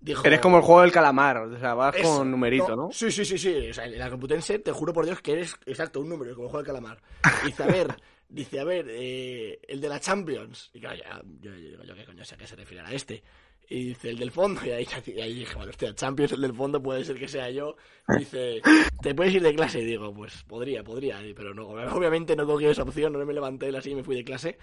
[0.00, 2.90] Dijo, eres como el juego del calamar, o sea, vas con numerito, ¿no?
[2.92, 3.70] Sí, sí, sí, sí.
[3.70, 6.50] O sea, la Complutense, te juro por Dios que eres exacto un número, como el
[6.50, 6.98] juego del calamar.
[7.42, 7.96] Y dice, a ver,
[8.28, 10.70] dice, a ver, eh, el de la Champions.
[10.74, 13.22] Y claro, ya, yo, yo, yo, qué coño sé a qué se refiere a este.
[13.68, 14.60] Y dice, el del fondo.
[14.64, 14.86] Y ahí,
[15.22, 17.76] ahí dije, bueno, hostia, Champions, el del fondo puede ser que sea yo.
[18.08, 18.60] Y dice,
[19.02, 19.80] ¿te puedes ir de clase?
[19.80, 21.20] Y digo, pues podría, podría.
[21.34, 24.24] Pero no, obviamente no cogí esa opción, no me levanté así y me fui de
[24.24, 24.58] clase.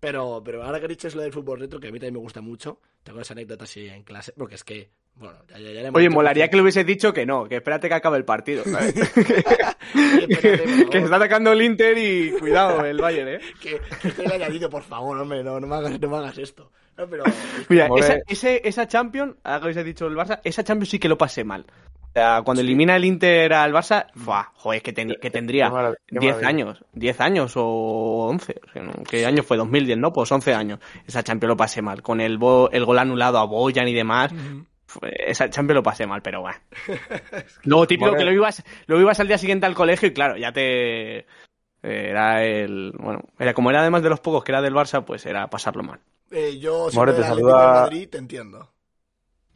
[0.00, 2.14] Pero, pero ahora que he dicho es lo del fútbol retro, que a mí también
[2.14, 5.82] me gusta mucho, tengo esa anécdota así en clase, porque es que, bueno, ya, ya,
[5.82, 8.64] ya Oye, molaría que le hubiese dicho que no, que espérate que acabe el partido,
[8.66, 8.94] ¿sabes?
[9.92, 13.40] que, se está atacando el Inter y cuidado, el Bayern, ¿eh?
[13.60, 16.70] que, que estoy añadido, por favor, hombre, no, no, me, hagas, no me hagas esto.
[16.96, 17.24] pero...
[17.68, 21.08] Mira, esa, ese, esa Champions, ahora que habéis dicho el Barça, esa Champions sí que
[21.08, 21.66] lo pasé mal.
[22.08, 24.50] O sea, cuando elimina el Inter al Barça, ¡fua!
[24.54, 25.70] joder, que, que tendría
[26.10, 28.60] 10 años, 10 años o 11.
[29.08, 29.58] ¿Qué año fue?
[29.58, 30.10] 2010, ¿no?
[30.10, 30.80] Pues 11 años.
[31.06, 32.00] Esa Champions lo pasé mal.
[32.00, 32.38] Con el,
[32.72, 34.32] el gol anulado a Boyan y demás.
[35.02, 36.58] Esa Champions lo pasé mal, pero bueno.
[37.64, 40.52] Luego, típico que lo ibas, lo ibas al día siguiente al colegio y claro, ya
[40.52, 41.26] te.
[41.82, 42.92] Era el.
[42.98, 45.82] Bueno, era como era además de los pocos que era del Barça, pues era pasarlo
[45.82, 46.00] mal.
[46.30, 47.82] Eh, yo, si te saluda...
[47.82, 48.70] Madrid, te entiendo.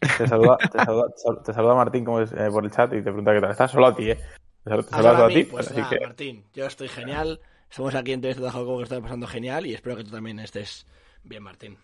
[0.00, 3.40] Te saluda, te saluda, Martín como es, eh, por el chat y te pregunta qué
[3.40, 3.50] tal.
[3.50, 4.18] Estás solo a ti, ¿eh?
[4.64, 5.44] Te saluda, a, ti.
[5.44, 6.00] Pues así que...
[6.00, 7.40] Martín, yo estoy genial.
[7.68, 10.38] Somos aquí en TV de Juego que está pasando genial y espero que tú también
[10.40, 10.86] estés
[11.22, 11.78] bien, Martín.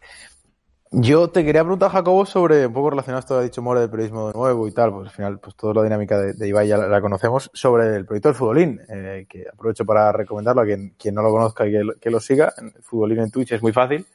[0.90, 3.80] Yo te quería preguntar, Jacobo, sobre un poco relacionado a esto que ha dicho More
[3.80, 6.78] del periodismo nuevo y tal, pues al final, pues toda la dinámica de, Ibai ya
[6.78, 11.14] la, conocemos, sobre el proyecto del futbolín, eh, que aprovecho para recomendarlo a quien, quien
[11.14, 12.54] no lo conozca y que, que lo siga.
[12.56, 14.06] El futbolín en Twitch es muy fácil.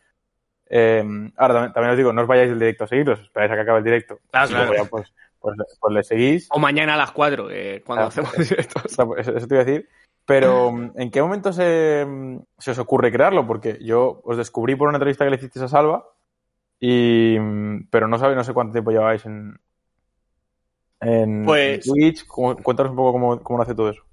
[0.68, 1.04] Eh,
[1.38, 3.78] ahora también, os digo, no os vayáis del directo a seguirlos, esperáis a que acabe
[3.78, 4.20] el directo.
[4.32, 4.86] Claro, claro.
[4.90, 6.48] pues, pues, pues, le seguís.
[6.50, 8.86] O mañana a las 4, eh, cuando hacemos directos.
[8.86, 9.90] Eso, eso, te iba a decir.
[10.26, 12.08] Pero, ¿en qué momento se,
[12.58, 13.46] se, os ocurre crearlo?
[13.46, 16.08] Porque yo os descubrí por una entrevista que le hicisteis a Salva,
[16.86, 17.38] y,
[17.90, 19.58] pero no sabéis, no sé cuánto tiempo lleváis en,
[21.00, 22.26] en, pues, Twitch.
[22.26, 24.04] Cuéntanos un poco cómo, cómo nace todo eso.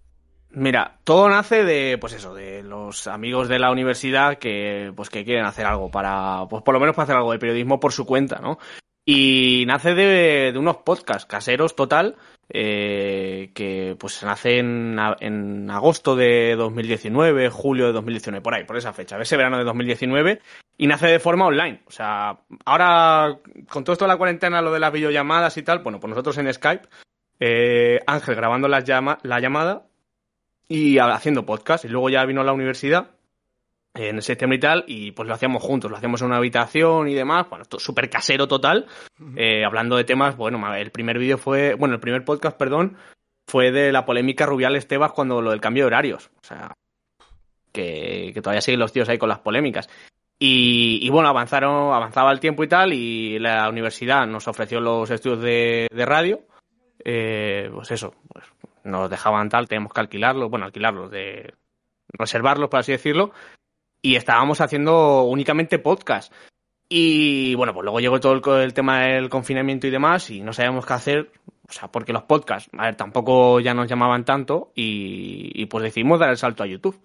[0.50, 5.24] Mira, todo nace de, pues eso, de los amigos de la universidad que, pues que
[5.24, 8.06] quieren hacer algo para, pues por lo menos para hacer algo de periodismo por su
[8.06, 8.58] cuenta, ¿no?
[9.04, 12.14] Y nace de, de unos podcasts caseros total,
[12.52, 18.76] eh, que pues nace en, en, agosto de 2019, julio de 2019, por ahí, por
[18.76, 20.40] esa fecha, ese verano de 2019,
[20.76, 21.82] y nace de forma online.
[21.86, 25.78] O sea, ahora, con todo esto de la cuarentena, lo de las videollamadas y tal,
[25.80, 26.88] bueno, pues nosotros en Skype,
[27.38, 29.86] eh, Ángel grabando llama, la llamada
[30.68, 31.84] y haciendo podcast.
[31.84, 33.10] Y luego ya vino a la universidad
[33.94, 37.08] en el septiembre y tal, y pues lo hacíamos juntos, lo hacíamos en una habitación
[37.08, 38.86] y demás, bueno, súper casero total,
[39.36, 42.96] eh, hablando de temas, bueno, el primer vídeo fue, bueno, el primer podcast, perdón,
[43.48, 46.72] fue de la polémica Rubial Estebas cuando lo del cambio de horarios, o sea,
[47.72, 49.88] que, que todavía siguen los tíos ahí con las polémicas.
[50.42, 55.10] Y, y, bueno, avanzaron, avanzaba el tiempo y tal, y la universidad nos ofreció los
[55.10, 56.40] estudios de, de radio,
[57.04, 58.46] eh, pues eso, pues
[58.84, 61.52] nos dejaban tal, tenemos que alquilarlos, bueno, alquilarlos, de
[62.12, 63.32] reservarlos, por así decirlo,
[64.02, 66.32] y estábamos haciendo únicamente podcast.
[66.88, 70.84] Y bueno, pues luego llegó todo el, tema del confinamiento y demás, y no sabíamos
[70.84, 71.30] qué hacer,
[71.68, 76.18] o sea, porque los podcasts, a ver, tampoco ya nos llamaban tanto, y, pues decidimos
[76.18, 77.00] dar el salto a YouTube.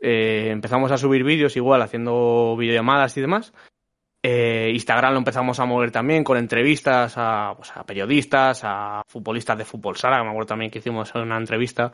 [0.00, 3.52] Eh, empezamos a subir vídeos igual, haciendo videollamadas y demás.
[4.20, 9.58] Eh, Instagram lo empezamos a mover también con entrevistas a, pues, a periodistas, a futbolistas
[9.58, 11.92] de fútbol sala, me acuerdo también que hicimos una entrevista.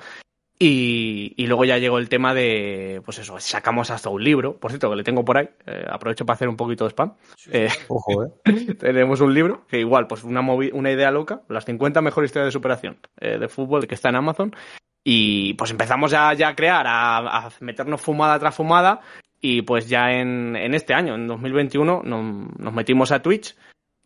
[0.63, 4.71] Y, y, luego ya llegó el tema de, pues eso, sacamos hasta un libro, por
[4.71, 7.15] cierto, que le tengo por ahí, eh, aprovecho para hacer un poquito de spam.
[7.51, 8.29] Eh, Ojo, ¿eh?
[8.79, 12.53] tenemos un libro que igual, pues una, una idea loca, las 50 mejores historias de
[12.53, 14.55] superación eh, de fútbol que está en Amazon.
[15.03, 19.01] Y pues empezamos ya, ya a crear, a, a, meternos fumada tras fumada
[19.41, 23.57] y pues ya en, en este año, en 2021, nos, nos metimos a Twitch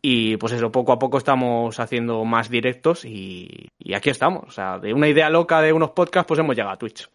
[0.06, 4.44] y pues eso, poco a poco estamos haciendo más directos y, y, aquí estamos.
[4.46, 7.10] O sea, de una idea loca de unos podcasts, pues hemos llegado a Twitch.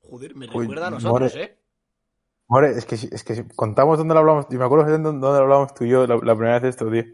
[0.00, 1.58] Joder, me recuerda a nosotros, more, ¿eh?
[2.48, 5.20] More, es que, es que si contamos dónde lo hablamos, y me acuerdo de dónde
[5.20, 7.04] lo hablamos tú y yo la, la, primera vez de esto, tío.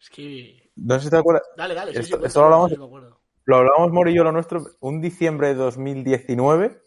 [0.00, 0.72] Es que...
[0.74, 1.44] No sé si te acuerdas.
[1.56, 2.72] Dale, dale, sí, esto, sí, esto lo hablamos,
[3.44, 6.82] lo hablamos More y yo lo nuestro un diciembre de 2019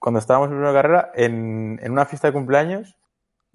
[0.00, 2.98] cuando estábamos en primera carrera, en, en, una fiesta de cumpleaños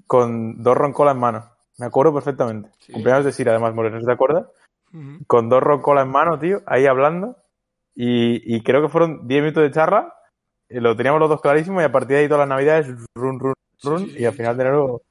[0.08, 1.59] con dos roncolas en mano.
[1.80, 2.70] Me acuerdo perfectamente.
[2.80, 2.94] Sí.
[2.94, 4.48] Cumpleaños de Sira, además, Moreno, ¿te acuerdas?
[4.94, 5.28] Uh -huh.
[5.28, 7.38] Con dos roncolas en mano, tío, ahí hablando.
[7.96, 10.13] Y, y creo que fueron 10 minutos de charla.
[10.70, 13.54] lo teníamos los dos clarísimos y a partir de ahí todas las navidades, run, run,
[13.84, 14.00] run.
[14.06, 15.02] Sí, sí, y al final de enero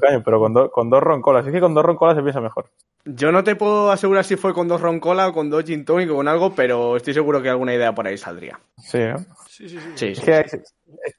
[0.00, 1.46] caño, pero con, do, con dos roncolas.
[1.46, 2.70] Es que con dos roncolas se piensa mejor.
[3.04, 6.10] Yo no te puedo asegurar si fue con dos roncolas o con dos gin tonic
[6.10, 8.60] o con algo, pero estoy seguro que alguna idea por ahí saldría.
[8.76, 9.18] Sí, ¿no?
[9.48, 9.92] Sí, sí, sí.
[9.96, 10.62] sí es que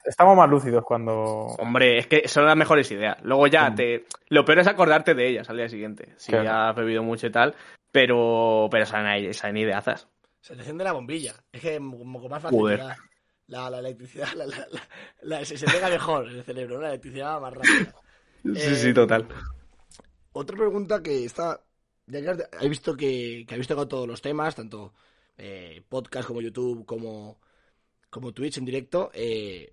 [0.04, 1.14] estamos más lúcidos cuando.
[1.58, 3.16] Hombre, es que son las mejores ideas.
[3.22, 3.74] Luego ya mm.
[3.74, 4.04] te.
[4.28, 6.12] Lo peor es acordarte de ellas al día siguiente.
[6.16, 6.44] Si claro.
[6.44, 7.54] ya has bebido mucho y tal.
[7.90, 8.68] Pero.
[8.70, 10.08] Pero salen, salen ideazas.
[10.40, 11.34] Se te enciende la bombilla.
[11.52, 12.58] Es que como más fácil.
[12.58, 12.80] Joder.
[13.48, 14.46] La, la, electricidad la,
[15.22, 16.82] la, se, se pega mejor en el cerebro, ¿no?
[16.82, 17.94] La electricidad más rápida.
[18.44, 19.28] Sí, eh, sí, total.
[20.32, 21.60] Otra pregunta que está.
[22.20, 24.92] Que he visto que, que habéis tocado todos los temas, tanto
[25.38, 27.40] eh, podcast como YouTube, como,
[28.10, 29.10] como Twitch en directo.
[29.14, 29.72] Eh,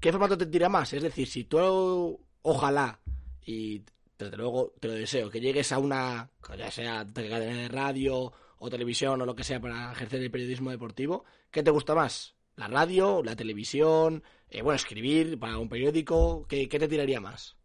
[0.00, 0.92] ¿Qué formato te tira más?
[0.92, 3.00] Es decir, si tú, ojalá,
[3.44, 3.82] y
[4.18, 8.70] desde luego te lo deseo, que llegues a una, ya sea cadena de radio o
[8.70, 12.34] televisión o lo que sea para ejercer el periodismo deportivo, ¿qué te gusta más?
[12.56, 14.22] ¿La radio, la televisión?
[14.50, 17.56] Eh, bueno, escribir para un periódico, ¿qué, ¿qué te tiraría más?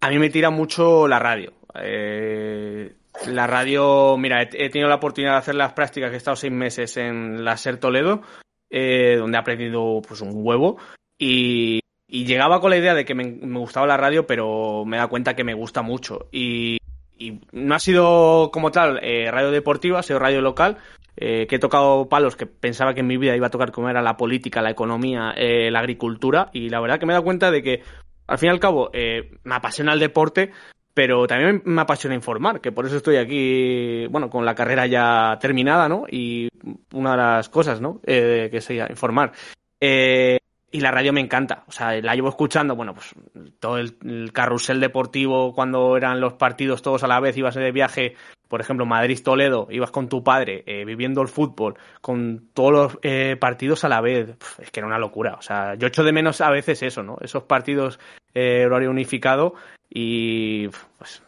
[0.00, 1.54] A mí me tira mucho la radio.
[1.74, 2.94] Eh,
[3.26, 6.96] la radio, mira, he, tenido la oportunidad de hacer las prácticas, he estado seis meses
[6.96, 8.22] en la SER Toledo,
[8.70, 10.78] eh, donde he aprendido pues un huevo.
[11.18, 14.96] Y, y, llegaba con la idea de que me, me, gustaba la radio, pero me
[14.96, 16.28] da cuenta que me gusta mucho.
[16.32, 16.78] Y,
[17.16, 20.78] y no ha sido como tal eh, radio deportiva, ha sido radio local,
[21.16, 23.88] eh, que he tocado palos que pensaba que en mi vida iba a tocar como
[23.88, 26.50] era la política, la economía, eh, la agricultura.
[26.52, 27.82] Y la verdad que me he dado cuenta de que
[28.26, 30.50] al fin y al cabo, eh, me apasiona el deporte,
[30.94, 35.36] pero también me apasiona informar, que por eso estoy aquí, bueno, con la carrera ya
[35.40, 36.04] terminada, ¿no?
[36.08, 36.48] Y
[36.92, 38.00] una de las cosas, ¿no?
[38.06, 39.32] Eh, que sería informar.
[39.80, 40.38] Eh,
[40.74, 43.14] y la radio me encanta, o sea, la llevo escuchando, bueno, pues
[43.60, 47.70] todo el, el, carrusel deportivo cuando eran los partidos todos a la vez, ibas de
[47.70, 48.16] viaje,
[48.48, 53.36] por ejemplo, Madrid-Toledo, ibas con tu padre eh, viviendo el fútbol, con todos los eh,
[53.38, 56.40] partidos a la vez, es que era una locura, o sea, yo echo de menos
[56.40, 57.18] a veces eso, ¿no?
[57.20, 58.00] Esos partidos
[58.34, 59.54] eh, horario unificado
[59.88, 60.66] y
[60.98, 61.22] pues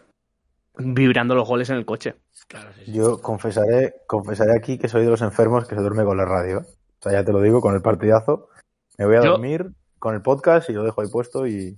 [0.76, 2.16] vibrando los goles en el coche.
[2.48, 2.92] Claro, sí, sí.
[2.94, 6.62] Yo confesaré, confesaré aquí que soy de los enfermos que se duerme con la radio.
[6.98, 8.48] O sea, ya te lo digo, con el partidazo.
[8.98, 9.66] Me voy a Yo- dormir
[9.98, 11.74] con el podcast y lo dejo ahí puesto y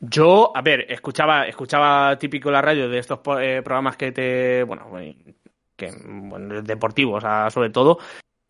[0.00, 4.98] Yo, a ver, escuchaba, escuchaba típico la radio de estos eh, programas que te, bueno,
[4.98, 5.16] eh,
[5.76, 7.22] que, bueno, deportivos,
[7.52, 7.98] sobre todo,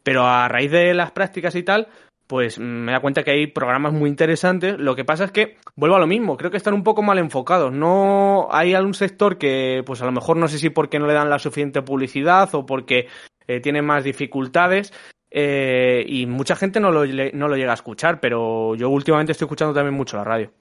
[0.03, 1.89] Pero a raíz de las prácticas y tal,
[2.27, 4.79] pues me da cuenta que hay programas muy interesantes.
[4.79, 7.19] Lo que pasa es que vuelvo a lo mismo, creo que están un poco mal
[7.19, 7.73] enfocados.
[7.73, 11.13] No hay algún sector que, pues a lo mejor no sé si porque no le
[11.13, 13.07] dan la suficiente publicidad o porque
[13.47, 14.93] eh, tiene más dificultades.
[15.35, 19.47] Eh, y mucha gente no lo, no lo llega a escuchar, pero yo últimamente estoy
[19.47, 20.53] escuchando también mucho la radio.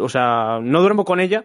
[0.00, 1.44] O sea, no duermo con ella,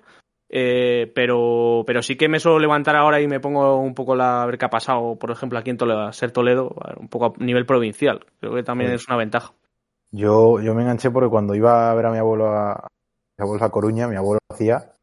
[0.49, 4.41] eh, pero, pero sí que me suelo levantar ahora y me pongo un poco la,
[4.41, 7.43] a ver qué ha pasado, por ejemplo, aquí en Toledo, ser Toledo, un poco a
[7.43, 8.25] nivel provincial.
[8.39, 9.53] Creo que también es una ventaja.
[10.11, 12.87] Yo, yo me enganché porque cuando iba a ver a mi abuelo a,
[13.37, 14.93] mi abuelo a Coruña, mi abuelo hacía,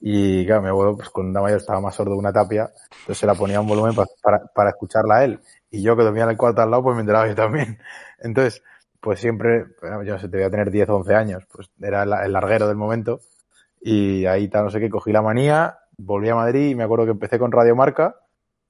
[0.00, 3.18] y claro, mi abuelo, pues con una mayor estaba más sordo de una tapia, entonces
[3.18, 5.40] se la ponía un volumen para, para, escucharla a él.
[5.70, 7.78] Y yo que dormía en el cuarto al lado, pues me enteraba yo también.
[8.18, 8.62] Entonces,
[9.00, 11.70] pues siempre, bueno, yo no sé, te voy a tener 10 o 11 años, pues
[11.80, 13.20] era el larguero del momento
[13.80, 17.04] y ahí tal, no sé qué, cogí la manía, volví a Madrid y me acuerdo
[17.04, 18.16] que empecé con Radio Marca,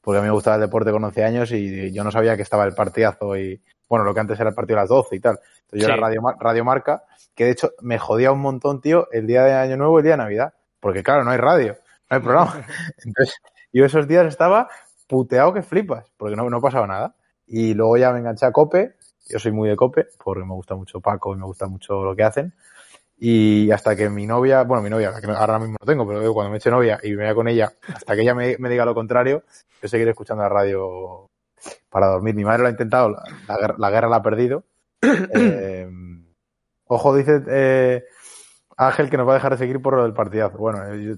[0.01, 2.43] porque a mí me gustaba el deporte con 11 años y yo no sabía que
[2.43, 5.21] estaba el partidazo y, bueno, lo que antes era el partido a las 12 y
[5.21, 5.39] tal.
[5.63, 9.27] Entonces yo era Radio, Radio Marca, que de hecho me jodía un montón, tío, el
[9.27, 11.77] día de Año Nuevo y el día de Navidad, porque claro, no hay radio,
[12.11, 12.53] no hay programa.
[13.05, 13.35] Entonces,
[13.73, 14.69] yo esos días estaba
[15.09, 17.17] puteado que flipas, porque no, no pasaba nada.
[17.47, 18.97] Y luego ya me enganché a Cope,
[19.29, 22.15] yo soy muy de Cope, porque me gusta mucho Paco y me gusta mucho lo
[22.15, 22.55] que hacen.
[23.21, 26.53] Y hasta que mi novia, bueno, mi novia, que ahora mismo no tengo, pero cuando
[26.53, 29.43] me eche novia y me vaya con ella, hasta que ella me, diga lo contrario,
[29.83, 31.29] yo seguiré escuchando la radio
[31.91, 32.37] para dormir.
[32.37, 34.65] Mi madre lo ha intentado, la, guerra la ha perdido.
[35.01, 35.89] Eh,
[36.87, 38.05] ojo, dice eh,
[38.77, 40.59] Ángel que nos va a dejar de seguir por lo del partidazo.
[40.59, 41.15] Bueno, eh, yo,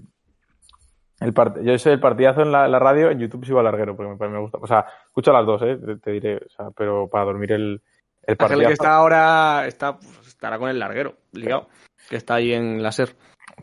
[1.20, 4.38] el yo soy el partidazo en la, radio, en YouTube sigo a larguero, porque me,
[4.40, 4.58] gusta.
[4.60, 7.82] O sea, escucho las dos, eh, te, diré, o sea, pero para dormir el,
[8.22, 8.54] el partidazo.
[8.54, 11.68] Ángel que está ahora, está, estará con el larguero, ligado
[12.10, 13.14] que está ahí en la SER.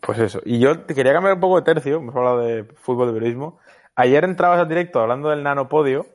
[0.01, 0.41] Pues eso.
[0.45, 3.59] Y yo te quería cambiar un poco de tercio, hemos hablado de fútbol, de periodismo.
[3.95, 6.05] Ayer entrabas al directo hablando del nanopodio.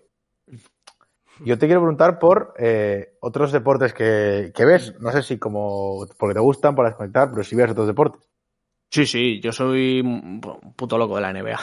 [1.44, 4.94] Yo te quiero preguntar por eh, otros deportes que, ves.
[5.00, 8.22] No sé si como porque te gustan para desconectar, pero si ves otros deportes.
[8.92, 10.38] Sí, sí, yo soy un
[10.76, 11.58] puto loco de la NBA.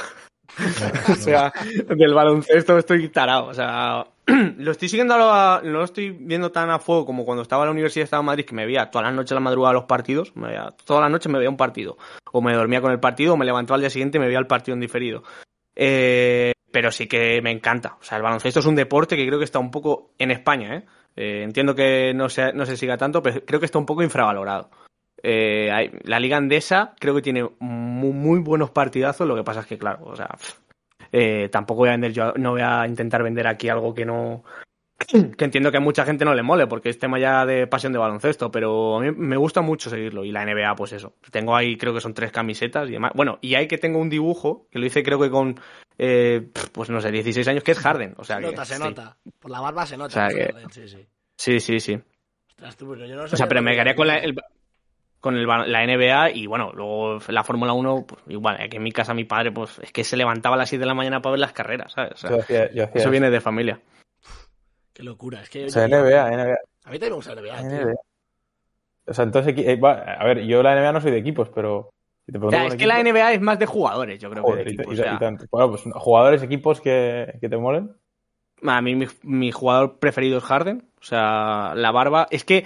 [1.11, 1.53] o sea,
[1.87, 3.45] del baloncesto estoy tarado.
[3.45, 4.03] O sea,
[4.57, 7.63] lo estoy siguiendo, a lo, no lo estoy viendo tan a fuego como cuando estaba
[7.63, 9.41] en la Universidad de Estado de Madrid, que me veía todas las noches a la
[9.41, 11.99] madrugada los partidos, me veía, todas las noches me veía un partido.
[12.31, 14.39] O me dormía con el partido, o me levantaba al día siguiente y me veía
[14.39, 15.21] el partido en diferido.
[15.75, 17.97] Eh, pero sí que me encanta.
[18.01, 20.77] O sea, el baloncesto es un deporte que creo que está un poco en España,
[20.77, 20.85] ¿eh?
[21.15, 24.01] eh entiendo que no se, no se siga tanto, pero creo que está un poco
[24.01, 24.71] infravalorado.
[25.21, 29.65] Eh, la liga andesa creo que tiene muy, muy, buenos partidazos, lo que pasa es
[29.65, 30.29] que, claro, o sea,
[31.11, 34.43] eh, tampoco voy a vender, yo no voy a intentar vender aquí algo que no.
[35.37, 37.93] que entiendo que a mucha gente no le mole, porque es tema ya de pasión
[37.93, 40.25] de baloncesto, pero a mí me gusta mucho seguirlo.
[40.25, 41.15] Y la NBA, pues eso.
[41.31, 43.11] Tengo ahí, creo que son tres camisetas y demás.
[43.15, 45.59] Bueno, y hay que tengo un dibujo, que lo hice creo que con,
[45.97, 48.13] eh, pues no sé, 16 años, que es Harden.
[48.17, 49.17] O sea, se nota, se nota.
[49.39, 50.29] Por la barba se nota.
[50.29, 51.07] sí, sí.
[51.39, 51.97] Sí, sí, sí.
[52.61, 54.35] o sea, pero me quedaría con la, el,
[55.19, 58.91] con el, la NBA y bueno, luego la Fórmula 1, pues igual, aquí en mi
[58.91, 61.31] casa mi padre, pues es que se levantaba a las 7 de la mañana para
[61.31, 62.23] ver las carreras, ¿sabes?
[62.93, 63.79] eso viene de familia.
[64.93, 65.65] Qué locura, es que...
[65.65, 66.57] O sea, NBA, NBA.
[66.85, 67.95] A mí también me gusta la NBA,
[69.07, 71.91] O sea, entonces, eh, a ver, yo la NBA no soy de equipos, pero...
[72.27, 74.99] es que la NBA es más de jugadores, yo creo que de equipos.
[75.51, 77.91] Bueno, pues jugadores, equipos que, que te molen.
[78.63, 80.89] A mí mi, mi, jugador preferido es Harden.
[80.99, 82.27] O sea, la barba.
[82.29, 82.65] Es que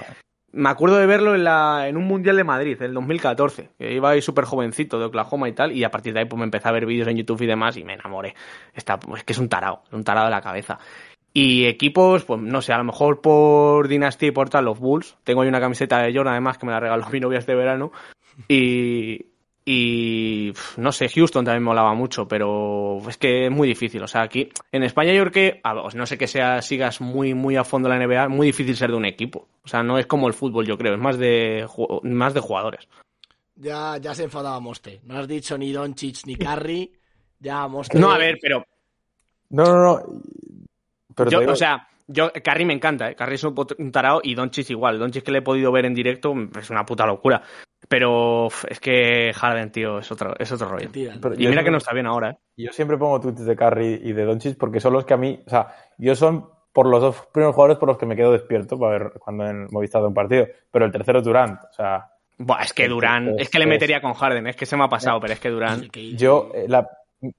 [0.54, 4.12] me acuerdo de verlo en, la, en un Mundial de Madrid, el 2014, que iba
[4.12, 6.68] ahí súper jovencito de Oklahoma y tal, y a partir de ahí pues me empecé
[6.68, 8.36] a ver vídeos en YouTube y demás y me enamoré.
[8.74, 10.78] Está, es que es un tarado, un tarado de la cabeza.
[11.34, 15.18] Y equipos, pues no sé, a lo mejor por Dynasty y por tal, los Bulls.
[15.24, 17.92] Tengo ahí una camiseta de Jordan además que me la regaló mi novia este verano.
[18.48, 19.33] Y,
[19.66, 24.04] y no sé, Houston también me molaba mucho, pero es que es muy difícil.
[24.04, 25.62] O sea, aquí en España yo creo que,
[25.96, 28.98] no sé que sea, sigas muy, muy a fondo la NBA, muy difícil ser de
[28.98, 29.48] un equipo.
[29.64, 31.66] O sea, no es como el fútbol, yo creo, es más de,
[32.04, 32.88] más de jugadores.
[33.56, 35.02] Ya, ya se enfadaba Moste.
[35.04, 36.92] No has dicho ni Doncic ni Curry.
[37.40, 38.00] Ya Moste.
[38.00, 38.66] No, a ver, pero.
[39.50, 40.22] No, no, no.
[41.16, 43.16] Pero O sea, yo, Carry me encanta, ¿eh?
[43.16, 44.98] Carry es un tarao y Doncic igual.
[44.98, 47.44] Doncic que le he podido ver en directo es una puta locura.
[47.94, 50.90] Pero es que Harden, tío, es otro, es otro rollo.
[50.96, 52.38] y mira que no está bien ahora, ¿eh?
[52.58, 55.40] Yo siempre pongo tweets de Carry y de Doncic porque son los que a mí,
[55.46, 58.80] o sea, yo son por los dos primeros jugadores por los que me quedo despierto
[58.80, 60.48] para ver cuando en Movistar de un partido.
[60.72, 62.10] Pero el tercero es Durant, o sea...
[62.40, 64.90] Buah, es que Durant, es que le metería con Harden, es que se me ha
[64.90, 65.96] pasado, pero es que Durant...
[66.18, 66.90] Yo, eh, la,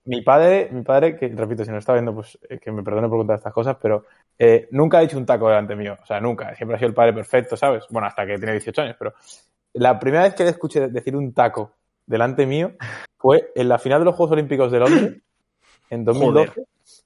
[0.05, 3.09] mi padre, mi padre, que repito, si no está viendo, pues eh, que me perdone
[3.09, 4.05] por contar estas cosas, pero
[4.39, 5.99] eh, nunca ha dicho un taco delante mío.
[6.01, 6.55] O sea, nunca.
[6.55, 7.85] Siempre ha sido el padre perfecto, ¿sabes?
[7.91, 9.15] Bueno, hasta que tiene 18 años, pero
[9.75, 11.73] la primera vez que le escuché decir un taco
[12.07, 12.73] delante mío
[13.19, 15.23] fue en la final de los Juegos Olímpicos de Londres,
[15.91, 16.65] en 2012,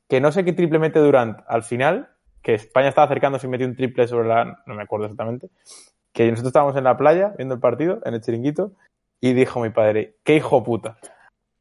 [0.09, 2.11] que no sé qué triple mete Durant al final,
[2.43, 5.49] que España estaba acercándose y metió un triple sobre la, no me acuerdo exactamente,
[6.12, 8.73] que nosotros estábamos en la playa viendo el partido, en el chiringuito,
[9.21, 10.99] y dijo mi padre, qué hijo puta.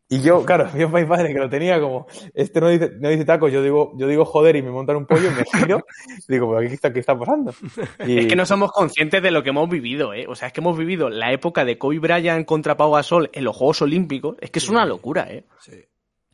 [0.10, 3.50] Y yo, claro, mi padre que lo tenía como, este no dice, no dice taco,
[3.50, 6.68] yo digo, yo digo joder y me montan un pollo, me giro, y digo, ¿pero
[6.68, 7.54] qué está, qué está pasando?
[8.00, 10.26] Es que no somos conscientes de lo que hemos vivido, ¿eh?
[10.28, 13.44] O sea, es que hemos vivido la época de Kobe Bryant contra Pau Gasol en
[13.44, 15.44] los Juegos Olímpicos, es que es una locura, ¿eh?
[15.60, 15.84] Sí.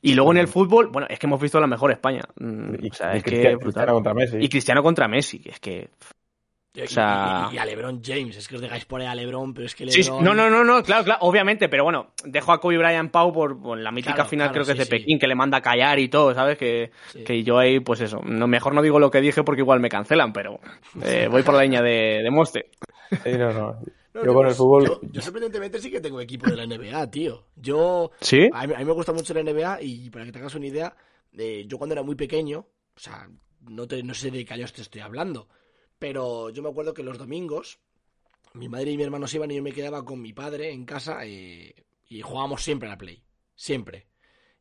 [0.06, 2.24] Y luego en el fútbol, bueno, es que hemos visto la mejor España.
[2.38, 4.38] Mm, y, o sea, es que Cristiano contra Messi.
[4.38, 5.92] Y Cristiano contra Messi, es que
[6.82, 7.50] o sea...
[7.52, 9.86] y, a LeBron James, es que os dejáis por ahí a LeBron, pero es que
[9.86, 10.04] LeBron...
[10.04, 13.32] Sí, no, no, no, no, claro, claro, obviamente, pero bueno, dejo a Kobe Bryant Pau
[13.32, 16.10] por, la mítica final, creo que es de Pekín, que le manda a callar y
[16.10, 16.58] todo, ¿sabes?
[16.58, 16.92] Que,
[17.26, 19.90] que yo ahí, pues eso, no, mejor no digo lo que dije porque igual me
[19.90, 20.60] cancelan, pero
[21.04, 22.72] eh, voy por la línea de, de Moste.
[23.24, 23.78] Sí, no, no.
[24.24, 25.00] yo con el fútbol.
[25.12, 27.46] Yo, sorprendentemente sí que tengo equipo de la NBA, tío.
[27.56, 28.12] Yo.
[28.20, 28.50] ¿Sí?
[28.54, 30.96] A mí, me gusta mucho la NBA y para que te hagas una idea,
[31.38, 32.60] eh, yo cuando era muy pequeño,
[32.96, 33.28] o sea,
[33.62, 35.48] no, te, no sé de qué años te estoy hablando,
[36.04, 37.80] pero yo me acuerdo que los domingos
[38.56, 40.84] mi madre y mi hermano se iban y yo me quedaba con mi padre en
[40.84, 41.74] casa eh,
[42.10, 43.24] y jugábamos siempre a la Play.
[43.56, 44.08] Siempre.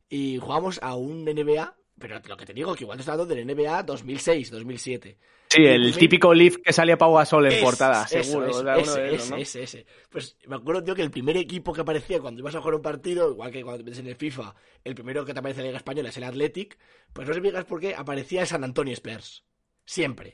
[0.07, 3.35] Y jugábamos a un NBA, pero lo que te digo, que igual te estás hablando
[3.35, 5.17] del NBA 2006, 2007.
[5.49, 8.47] Sí, el típico Leaf que salía Pau Gasol en portada, seguro.
[8.77, 12.39] ese, ese, ese, ese, Pues me acuerdo, tío, que el primer equipo que aparecía cuando
[12.39, 15.25] ibas a jugar un partido, igual que cuando te metes en el FIFA, el primero
[15.25, 16.77] que te aparece en la Liga Española es el Athletic,
[17.11, 19.43] pues no sé me digas por qué aparecía el San Antonio Spurs.
[19.85, 20.31] Siempre.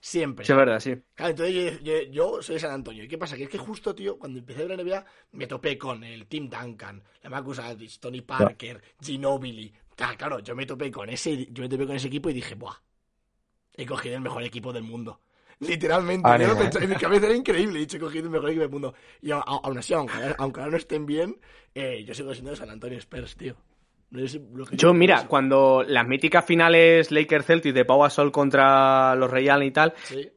[0.00, 0.44] Siempre.
[0.44, 0.94] Sí, es verdad, sí.
[1.14, 3.04] Claro, entonces yo, soy de San Antonio.
[3.04, 3.36] ¿Y qué pasa?
[3.36, 6.26] Que es que justo, tío, cuando empecé a ver la NBA, me topé con el
[6.26, 9.72] Tim Duncan, la Marcus Aldridge, Tony Parker, Ginobili.
[9.94, 12.54] Claro, claro, yo me topé con ese, yo me topé con ese equipo y dije,
[12.54, 12.76] ¡buah!
[13.74, 15.20] He cogido el mejor equipo del mundo.
[15.60, 16.28] Literalmente,
[16.82, 18.94] en mi cabeza era increíble, he cogido el mejor equipo del mundo.
[19.20, 21.38] Y aún así, aunque, aunque ahora no estén bien,
[21.74, 23.56] eh, yo sigo siendo de San Antonio Spurs, tío
[24.72, 29.70] yo, mira, cuando las míticas finales Lakers Celtics de Pau Gasol contra los Real y
[29.70, 29.94] tal,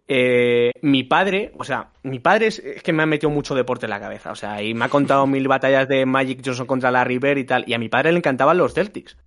[0.07, 3.91] eh, mi padre, o sea, mi padre es, que me ha metido mucho deporte en
[3.91, 7.03] la cabeza, o sea, y me ha contado mil batallas de Magic Johnson contra la
[7.03, 9.17] River y tal, y a mi padre le encantaban los Celtics.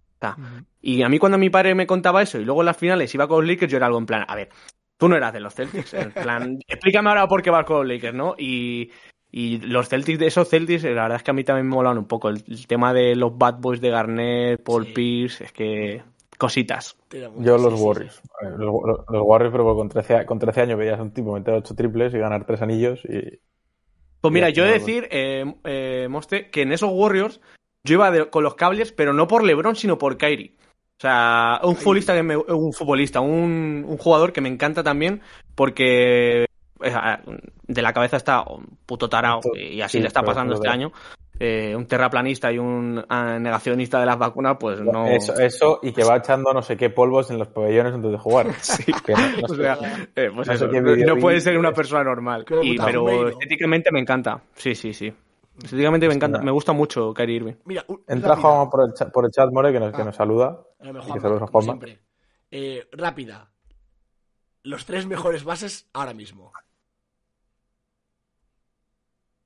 [0.81, 3.29] Y a mí cuando mi padre me contaba eso y luego en las finales iba
[3.29, 4.49] con los Lakers, yo era algo en plan, a ver,
[4.97, 7.87] tú no eras de los Celtics, en plan, explícame ahora por qué vas con los
[7.87, 8.35] Lakers, ¿no?
[8.39, 8.91] Y,
[9.39, 11.99] y los Celtics, de esos Celtics, la verdad es que a mí también me molan
[11.99, 12.31] un poco.
[12.31, 16.03] El, tema de los Bad Boys de Garnett, Paul Pierce, es que
[16.39, 16.97] cositas.
[17.41, 18.23] Yo los Warriors.
[18.57, 18.73] Los,
[19.11, 22.19] Warriors, pero con 13, con 13 años veías a un tipo meter 8 triples y
[22.19, 23.03] ganar 3 anillos.
[23.05, 23.39] y
[24.23, 27.43] Pues mira, yo he de decir, eh, eh, Moste, que en esos Warriors
[27.85, 30.55] yo iba con los cables, pero no por LeBron, sino por Kyrie.
[30.97, 35.21] O sea, un futbolista, que me, un, futbolista un, un, jugador que me encanta también
[35.55, 36.47] porque
[36.79, 40.93] de la cabeza está un puto tarao y así le está pasando este año.
[41.39, 45.07] Eh, un terraplanista y un ah, negacionista de las vacunas, pues no.
[45.07, 48.47] Eso, y que va echando no sé qué polvos en los pabellones antes de jugar.
[51.07, 52.47] no, puede ser una persona normal.
[52.47, 54.41] pero estéticamente me encanta.
[54.55, 55.13] Sí, sí, sí.
[55.63, 57.55] Estéticamente me encanta, me gusta mucho Kyrie Irving.
[57.65, 60.61] Mira, Entra Juan por el, chat, por el chat, More, que nos, que nos saluda.
[62.51, 63.51] Eh, rápida.
[64.63, 66.53] Los tres mejores bases ahora mismo.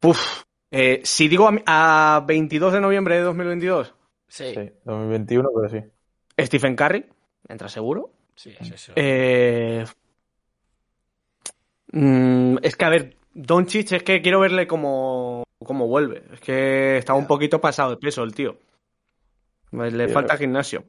[0.01, 0.45] Puf.
[0.71, 3.95] Eh, si digo a, 22 de noviembre de 2022.
[4.27, 4.55] Sí.
[4.85, 5.91] 2021, pero sí.
[6.39, 7.07] Stephen Curry,
[7.49, 8.13] entra seguro.
[8.35, 8.93] Sí, es eso.
[8.97, 9.85] Eh,
[11.93, 16.23] mm, es que, a ver, Doncic es que quiero verle cómo, cómo vuelve.
[16.33, 18.57] Es que está un poquito pasado de peso el tío.
[19.73, 20.85] Le falta gimnasio.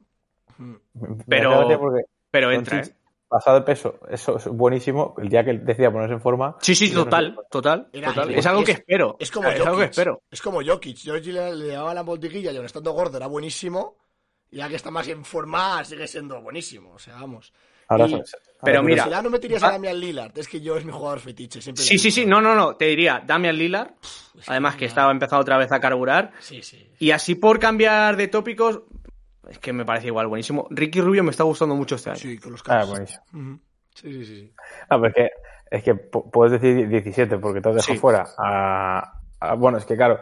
[1.26, 1.68] Pero,
[2.30, 2.94] pero entra, ¿eh?
[3.32, 5.14] Pasado de peso, eso es buenísimo.
[5.18, 6.56] El día que decía ponerse en forma.
[6.60, 9.16] Sí, sí, total, total, Es algo que espero.
[9.18, 10.22] Es como es algo que espero.
[10.30, 10.98] Es como Jokic.
[11.04, 13.96] Jokic le, le daba la voltiquilla y aún estando gordo era buenísimo.
[14.50, 16.92] Y ya que está más en forma, sigue siendo buenísimo.
[16.92, 17.52] O sea, vamos.
[18.62, 19.04] pero mira.
[19.04, 21.62] Si ya no meterías a Damian Lillard, es que yo es mi jugador fetiche.
[21.62, 22.26] Siempre sí, sí, sí.
[22.26, 22.76] No, no, no.
[22.76, 23.92] Te diría Damian Lillard.
[24.46, 26.32] además que estaba empezado otra vez a carburar.
[26.40, 26.86] Sí, sí.
[26.98, 28.82] Y así por cambiar de tópicos,
[29.48, 30.66] es que me parece igual, buenísimo.
[30.70, 32.18] Ricky Rubio me está gustando mucho este año.
[32.18, 33.22] Sí, con los Ah, buenísimo.
[33.94, 34.52] Sí, sí, sí.
[34.88, 35.30] Ah, pero es que,
[35.70, 38.26] es que puedes decir 17 porque te has dejado fuera.
[38.38, 40.20] A, bueno, es que claro,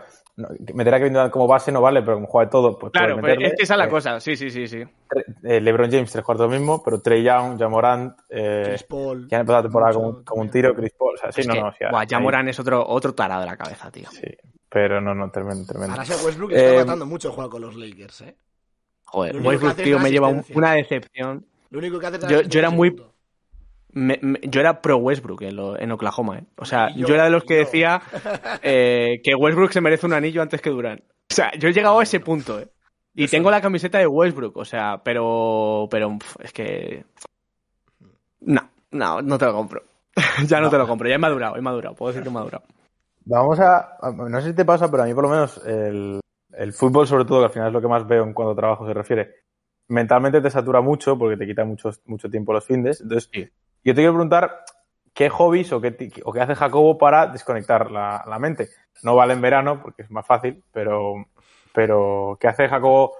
[0.74, 3.42] meter a Kevin como base no vale, pero como juega de todo, pues Claro, pero
[3.42, 4.82] es que esa es la cosa, sí, sí, sí, sí.
[5.42, 9.42] Eh, LeBron James, tres cuartos mismo, pero Trey Young, Jamorant, eh, Chris Paul, que han
[9.42, 11.72] empezado la temporada como, como, un tiro, Chris Paul, o sea, sí, no, no, o
[11.72, 14.08] sea, Jamorant es otro, otro tarado de la cabeza, tío.
[14.10, 14.26] Sí,
[14.70, 16.00] pero no, no, tremendo, tremendo.
[16.00, 18.36] Ahora Westbrook está eh, matando mucho el juego con los Lakers, eh.
[19.12, 21.44] Joder, Westbrook, tío, me lleva una decepción.
[21.70, 22.94] Lo único que hace yo, yo era muy.
[23.92, 26.44] yo era pro Westbrook en, Oklahoma, ¿eh?
[26.56, 28.00] O sea, yo, era de los que decía
[28.62, 31.00] eh, que Westbrook se merece un anillo antes que Durant.
[31.00, 32.68] O sea, yo he llegado a ese punto, ¿eh?
[33.14, 35.88] Y tengo la camiseta de Westbrook, o sea, pero.
[35.90, 37.04] Pero es que.
[38.40, 39.82] No, no, no te lo compro.
[40.46, 42.64] ya no, te lo compro, ya he madurado, he madurado, puedo decir que he madurado.
[43.24, 46.20] Vamos a, no sé si te pasa, pero a mí por lo menos el,
[46.53, 48.57] el fútbol sobre todo, que al final es lo que más veo en cuanto a
[48.57, 49.34] trabajo se refiere,
[49.88, 53.01] mentalmente te satura mucho porque te quita mucho, mucho tiempo los findes.
[53.01, 54.64] Entonces, yo te quiero preguntar
[55.12, 58.68] qué hobbies o qué, o qué hace Jacobo para desconectar la, la, mente.
[59.03, 61.14] No vale en verano porque es más fácil, pero,
[61.74, 63.14] pero ¿qué hace Jacobo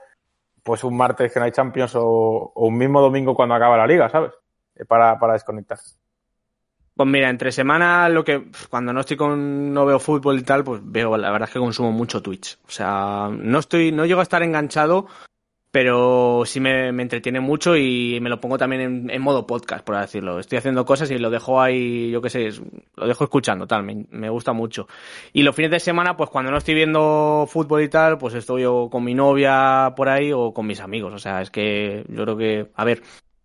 [0.63, 2.05] pues un martes que no hay Champions o,
[2.55, 4.33] o un mismo domingo cuando acaba la liga, ¿sabes?
[4.87, 5.79] Para, para desconectar.
[7.01, 10.63] Pues mira, entre semana lo que cuando no estoy con no veo fútbol y tal,
[10.65, 12.59] pues veo, la verdad es que consumo mucho Twitch.
[12.69, 15.07] O sea, no estoy, no llego a estar enganchado,
[15.71, 19.99] pero sí me, entretiene mucho y me lo pongo también en, en, modo podcast, por
[19.99, 20.39] decirlo.
[20.41, 22.51] Estoy haciendo cosas y lo dejo ahí, yo qué sé,
[22.97, 24.87] lo dejo escuchando, tal, me, me, gusta mucho.
[25.33, 28.67] Y los fines de semana, pues cuando no estoy viendo fútbol y tal, pues estoy
[28.67, 31.15] o con mi novia por ahí o con mis amigos.
[31.15, 33.03] O sea, es que yo creo que, a ver,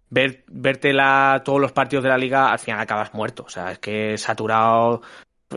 [0.09, 3.43] ver, verte la, todos los partidos de la liga, al final acabas muerto.
[3.45, 5.01] O sea, es que saturado.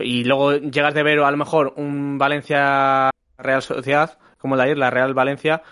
[0.01, 4.63] Y luego llegas de ver a lo mejor un Valencia Real Sociedad, como el de
[4.65, 5.63] ayer, la Real Valencia,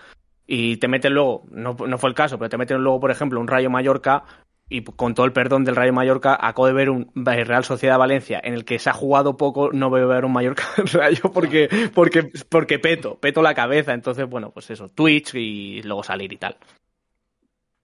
[0.46, 3.40] y te meten luego, no, no fue el caso, pero te meten luego, por ejemplo,
[3.40, 4.24] un Rayo Mallorca,
[4.70, 8.40] y con todo el perdón del Rayo Mallorca, acabo de ver un Real Sociedad Valencia
[8.42, 12.30] en el que se ha jugado poco, no veo ver un Mallorca Rayo porque, porque,
[12.48, 13.94] porque peto, peto la cabeza.
[13.94, 16.56] Entonces, bueno, pues eso, Twitch y luego salir y tal.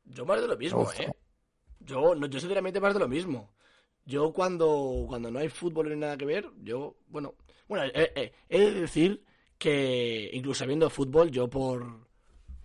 [0.04, 1.10] Yo más de lo mismo, ¿eh?
[1.80, 3.52] Yo, no, yo sinceramente más de lo mismo.
[4.06, 7.34] Yo cuando, cuando no hay fútbol ni nada que ver, yo, bueno,
[7.68, 9.24] bueno, eh, eh, he de decir
[9.56, 12.06] que incluso viendo fútbol, yo por,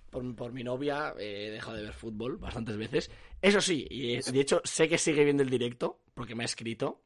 [0.09, 3.09] por, por, mi novia he dejado de ver fútbol bastantes veces.
[3.41, 7.01] Eso sí, y de hecho sé que sigue viendo el directo, porque me ha escrito.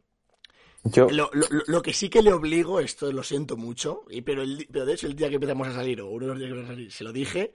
[0.86, 1.08] Yo...
[1.10, 4.68] Lo, lo, lo, que sí que le obligo, esto lo siento mucho, y, pero, el,
[4.70, 6.54] pero de hecho el día que empezamos a salir, o uno de los días que
[6.54, 7.54] empezamos a salir, se lo dije,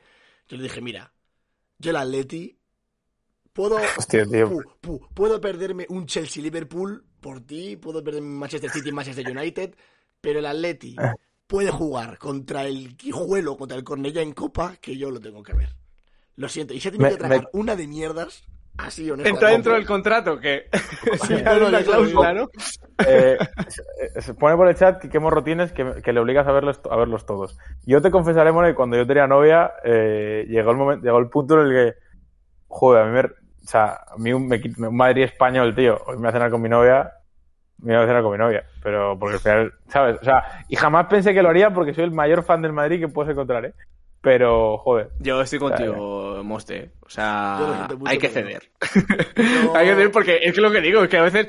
[0.48, 1.12] yo le dije, mira,
[1.78, 2.58] yo el Atleti
[3.52, 9.28] Puedo, Hostia, pu, pu, puedo perderme un Chelsea-Liverpool por ti, puedo perderme un Manchester City-Manchester
[9.28, 9.74] United,
[10.20, 10.96] pero el Atleti
[11.46, 15.54] puede jugar contra el Quijuelo, contra el Cornella en Copa, que yo lo tengo que
[15.54, 15.70] ver.
[16.36, 17.60] Lo siento, y se tiene que tragar me...
[17.60, 18.44] una de mierdas
[18.76, 19.28] así, honesto.
[19.28, 20.68] Entra dentro del contrato, que
[21.26, 22.48] sí, no, una cláusula, ¿no?
[23.04, 23.36] Eh,
[24.20, 26.80] se pone por el chat que qué morro tienes que, que, le obligas a verlos,
[26.88, 27.58] a verlos todos.
[27.84, 31.28] Yo te confesaré, Mona, que cuando yo tenía novia, eh, llegó el momento, llegó el
[31.28, 31.98] punto en el que,
[32.68, 36.22] joder, a mí me, o sea, a mí un, un Madrid español, tío, hoy me
[36.22, 37.12] voy a cenar con mi novia,
[37.78, 40.18] me voy a cenar con mi novia, pero porque al final, ¿sabes?
[40.20, 43.00] O sea, y jamás pensé que lo haría porque soy el mayor fan del Madrid
[43.00, 43.74] que puedes encontrar, ¿eh?
[44.20, 45.10] Pero, joder.
[45.20, 46.90] Yo estoy contigo, Moste.
[47.06, 48.70] O sea, hay que ceder.
[49.64, 49.74] No.
[49.74, 51.48] hay que ceder porque es que lo que digo, es que a veces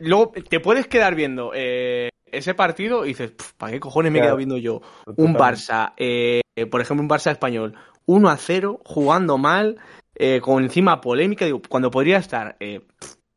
[0.00, 4.22] luego te puedes quedar viendo eh, ese partido y dices, ¿para qué cojones me he
[4.22, 4.82] quedado viendo yo?
[5.16, 9.78] Un Barça, eh, por ejemplo, un Barça español, 1 a 0, jugando mal,
[10.14, 12.80] eh, con encima polémica, digo, cuando podría estar, eh,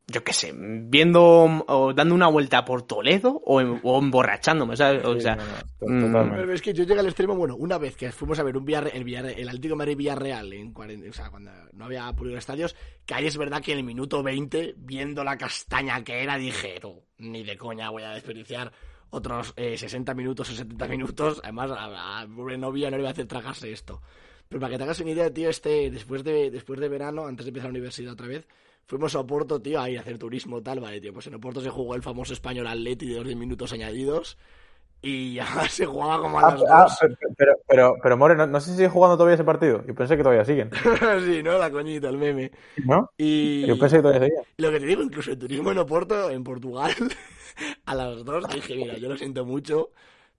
[0.07, 1.23] yo qué sé, viendo
[1.67, 5.03] o dando una vuelta por Toledo o, en, o emborrachándome, ¿sabes?
[5.03, 6.51] O sea, sí, no, no, mm.
[6.51, 8.95] es que yo llegué al extremo, bueno, una vez que fuimos a ver un Villarreal,
[8.95, 12.75] el, Villarreal, el Atlético Madrid Villarreal, en 40, o sea, cuando no había público estadios,
[13.05, 16.79] que ahí es verdad que en el minuto 20, viendo la castaña que era, dije,
[16.83, 18.71] no, ni de coña voy a desperdiciar
[19.09, 23.07] otros eh, 60 minutos o 70 minutos, además a, a pobre novia no le voy
[23.07, 24.01] a hacer tragarse esto.
[24.49, 27.45] Pero para que te hagas una idea, tío, este, después de, después de verano, antes
[27.45, 28.47] de empezar la universidad otra vez,
[28.85, 31.13] fuimos a Oporto, tío, ahí a hacer turismo, tal, vale, tío.
[31.13, 34.37] Pues en Oporto se jugó el famoso español Atleti de los 10 minutos añadidos.
[35.01, 36.97] Y ya se jugaba como a las ah, dos.
[37.01, 39.85] Ah, pero, pero, pero, More, no, no, sé si sigue jugando todavía ese partido.
[39.85, 40.71] Yo pensé que todavía siguen.
[41.25, 41.57] sí, ¿no?
[41.57, 42.51] La coñita, el meme.
[42.85, 43.11] ¿No?
[43.17, 43.65] Y...
[43.67, 44.41] Yo pensé que todavía seguía.
[44.57, 46.91] Lo que te digo, incluso el turismo en Oporto, en Portugal,
[47.85, 49.91] a las dos, dije, mira, yo lo siento mucho.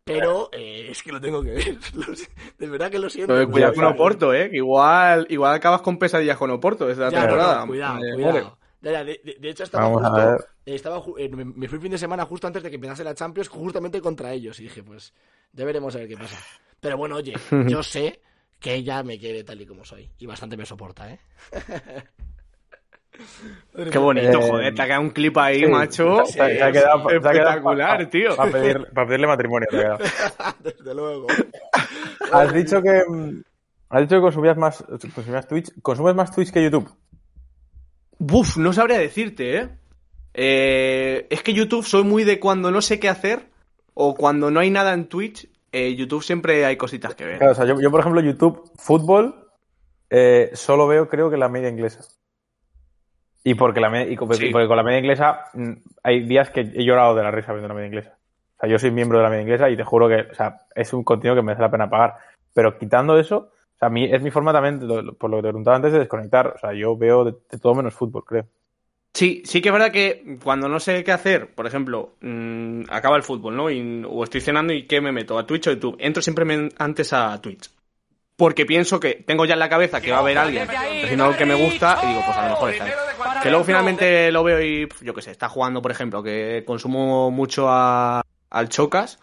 [0.06, 1.78] Pero eh, es que lo tengo que ver.
[2.58, 3.34] De verdad que lo siento.
[3.34, 4.48] Pero cuidado con Oporto, ¿eh?
[4.48, 7.60] Que igual, igual acabas con pesadillas con Oporto esta ya, temporada.
[7.62, 8.58] No, cuidado, eh, cuidado.
[8.82, 11.90] Ya, de, de, de, hecho, estaba Vamos justo, estaba, eh, me, me, fui el fin
[11.90, 14.60] de semana justo antes de que empezase la Champions, justamente contra ellos.
[14.60, 15.12] Y dije, pues,
[15.52, 16.38] ya veremos a ver qué pasa.
[16.78, 17.34] Pero bueno, oye,
[17.66, 18.20] yo sé
[18.60, 20.08] que ella me quiere tal y como soy.
[20.18, 21.18] Y bastante me soporta, ¿eh?
[23.90, 26.24] Qué bonito, eh, joder, te ha quedado un clip ahí, sí, macho.
[26.26, 28.36] Se, ha quedado, espectacular, pa, tío.
[28.36, 29.98] Para pedir, pa pedirle matrimonio, te ha quedado.
[30.60, 31.26] Desde luego.
[32.32, 33.02] Has dicho que.
[33.88, 35.72] Has dicho que consumías más, consumías Twitch.
[35.82, 36.90] ¿Consumes más Twitch que YouTube?
[38.18, 39.68] Buf, no sabría decirte, ¿eh?
[40.34, 41.26] ¿eh?
[41.30, 43.50] Es que YouTube soy muy de cuando no sé qué hacer
[43.94, 45.48] o cuando no hay nada en Twitch.
[45.70, 47.38] Eh, YouTube siempre hay cositas que ver.
[47.38, 49.46] Claro, o sea, yo, yo por ejemplo, YouTube, fútbol,
[50.08, 52.00] eh, solo veo, creo que la media inglesa.
[53.48, 54.48] Y porque, la media, y porque, sí.
[54.50, 55.72] porque con la media inglesa mm,
[56.02, 58.18] hay días que he llorado de la risa viendo la media inglesa.
[58.56, 60.62] O sea, yo soy miembro de la media inglesa y te juro que o sea,
[60.74, 62.16] es un contenido que merece la pena pagar.
[62.52, 64.80] Pero quitando eso, o sea, a mí es mi forma también,
[65.16, 66.54] por lo que te preguntaba antes, de desconectar.
[66.56, 68.46] O sea, yo veo de, de todo menos fútbol, creo.
[69.14, 73.16] Sí, sí que es verdad que cuando no sé qué hacer, por ejemplo, mmm, acaba
[73.16, 73.70] el fútbol, ¿no?
[73.70, 75.38] Y, o estoy cenando y ¿qué me meto?
[75.38, 75.96] ¿A Twitch o YouTube?
[76.00, 77.70] Entro siempre antes a Twitch.
[78.36, 81.38] Porque pienso que tengo ya en la cabeza que va a haber alguien haciendo algo
[81.38, 82.92] que me gusta y digo, pues a lo mejor está ahí.
[83.46, 87.30] Que luego finalmente lo veo y, yo qué sé, está jugando, por ejemplo, que consumo
[87.30, 89.18] mucho a, al Chocas.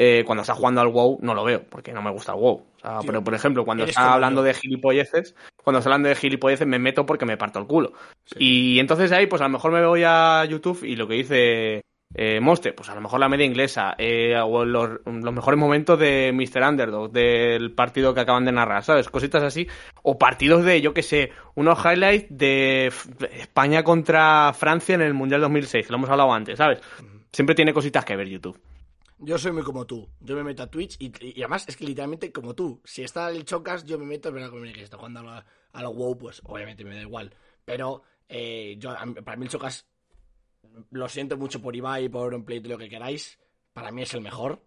[0.00, 2.64] Eh, cuando está jugando al WoW no lo veo, porque no me gusta el WoW.
[2.76, 6.68] O sea, pero por ejemplo, cuando está hablando de gilipolleces, cuando está hablando de gilipolleces
[6.68, 7.92] me meto porque me parto el culo.
[8.36, 11.82] Y entonces ahí, pues a lo mejor me voy a YouTube y lo que dice
[12.14, 15.98] eh, Monster, pues a lo mejor la media inglesa, eh, o los, los, mejores momentos
[15.98, 16.62] de Mr.
[16.62, 19.08] Underdog, del partido que acaban de narrar, ¿sabes?
[19.08, 19.68] Cositas así,
[20.02, 22.90] o partidos de, yo que sé, unos highlights de
[23.32, 26.80] España contra Francia en el Mundial 2006, que lo hemos hablado antes, ¿sabes?
[27.30, 28.58] Siempre tiene cositas que ver YouTube.
[29.20, 30.08] Yo soy muy como tú.
[30.20, 32.80] Yo me meto a Twitch y, y, además es que literalmente como tú.
[32.84, 35.90] Si está el Chocas, yo me meto, pero como que está jugando a, a lo
[35.90, 37.34] WoW, pues obviamente me da igual.
[37.64, 38.94] Pero eh, yo,
[39.24, 39.86] para mí el Chocas,
[40.90, 43.38] lo siento mucho por Ibai, por Auronplay, lo que queráis.
[43.72, 44.62] Para mí es el mejor.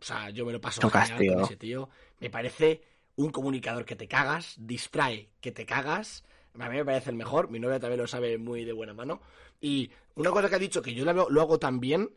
[0.00, 1.88] O sea, yo me lo paso Chocas, genial con ese tío.
[2.20, 2.82] Me parece
[3.16, 6.24] un comunicador que te cagas, distrae que te cagas.
[6.58, 7.50] A mí me parece el mejor.
[7.50, 9.20] Mi novia también lo sabe muy de buena mano.
[9.60, 12.10] Y una cosa que ha dicho que yo lo, hago también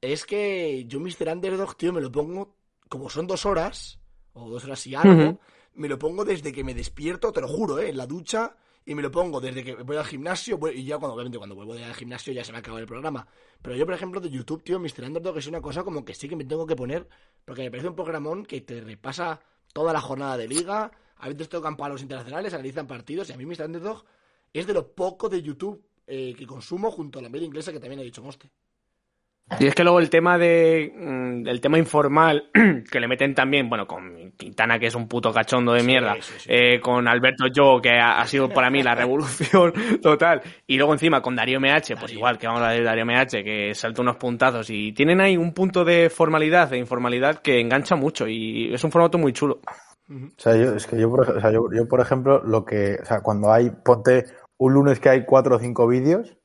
[0.00, 1.28] es que yo Mr.
[1.32, 2.56] Underdog, tío, me lo pongo,
[2.88, 3.98] como son dos horas,
[4.32, 5.38] o dos horas y algo, uh -huh.
[5.74, 7.90] me lo pongo desde que me despierto, te lo juro, ¿eh?
[7.90, 11.14] En la ducha, y me lo pongo desde que voy al gimnasio, y ya cuando,
[11.14, 13.26] obviamente, cuando vuelvo al gimnasio ya se me ha acabado el programa.
[13.60, 15.04] Pero yo, por ejemplo, de YouTube, tío, Mr.
[15.04, 17.08] Underdog es una cosa como que sí que me tengo que poner,
[17.44, 19.40] porque me parece un programón que te repasa
[19.72, 23.46] toda la jornada de liga, a veces tocan palos internacionales, analizan partidos, y a mí
[23.46, 23.66] Mr.
[23.66, 24.04] Underdog
[24.52, 27.80] es de lo poco de YouTube eh, que consumo junto a la media inglesa que
[27.80, 28.50] también ha dicho Moste.
[29.60, 32.50] Y es que luego el tema de mm, el tema informal
[32.90, 36.22] que le meten también, bueno, con Quintana que es un puto cachondo de mierda, sí,
[36.22, 36.48] sí, sí.
[36.50, 40.92] Eh, con Alberto Yo que ha, ha, sido para mí la revolución total, y luego
[40.92, 42.16] encima con Darío MH, pues Darío.
[42.16, 45.52] igual que vamos a decir Darío MH que salta unos puntazos y tienen ahí un
[45.52, 49.60] punto de formalidad, de informalidad que engancha mucho y es un formato muy chulo.
[50.08, 52.98] O sea, yo, es que yo, por, o sea, yo, yo, por ejemplo, lo que,
[53.00, 54.24] o sea, cuando hay, ponte
[54.58, 56.36] un lunes que hay cuatro o cinco vídeos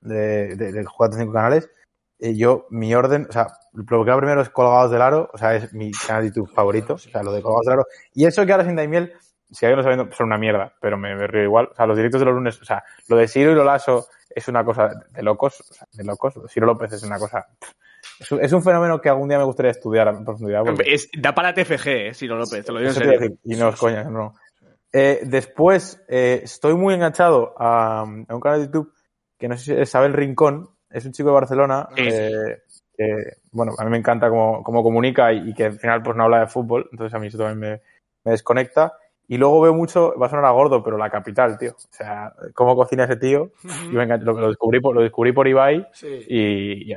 [0.00, 1.68] de, de, de cuatro o cinco canales,
[2.20, 5.38] eh, yo, mi orden, o sea, lo que va primero es Colgados del Aro, o
[5.38, 7.86] sea, es mi canal de YouTube favorito, o sea, lo de Colgados del Aro.
[8.14, 9.12] Y eso que ahora sin Daimiel,
[9.50, 11.68] si alguien no sabiendo, son una mierda, pero me, me, río igual.
[11.72, 14.06] O sea, los directos de los lunes, o sea, lo de Ciro y lo Lasso
[14.34, 16.34] es una cosa de locos, o sea, de locos.
[16.48, 17.46] Ciro López es una cosa.
[18.18, 20.62] Es un, fenómeno que algún día me gustaría estudiar en profundidad.
[20.64, 20.94] Porque...
[20.94, 23.12] Es, da para TFG, eh, Ciro López, te lo digo en serio.
[23.12, 24.34] Decir, y no es coña, no.
[24.92, 28.92] Eh, después, eh, estoy muy enganchado a, a, un canal de YouTube
[29.38, 32.62] que no sé si es Isabel Rincón, es un chico de Barcelona, sí, eh,
[32.96, 36.16] que, bueno, a mí me encanta cómo, cómo comunica y, y, que al final pues
[36.16, 37.80] no habla de fútbol, entonces a mí eso también me,
[38.24, 38.92] me, desconecta.
[39.28, 41.70] Y luego veo mucho, va a sonar a gordo, pero la capital, tío.
[41.70, 43.52] O sea, cómo cocina ese tío.
[43.62, 43.92] Uh -huh.
[43.92, 45.86] y me encanta, lo, lo, descubrí por, lo descubrí por Ibai.
[45.92, 46.24] Sí.
[46.28, 46.96] Y, y,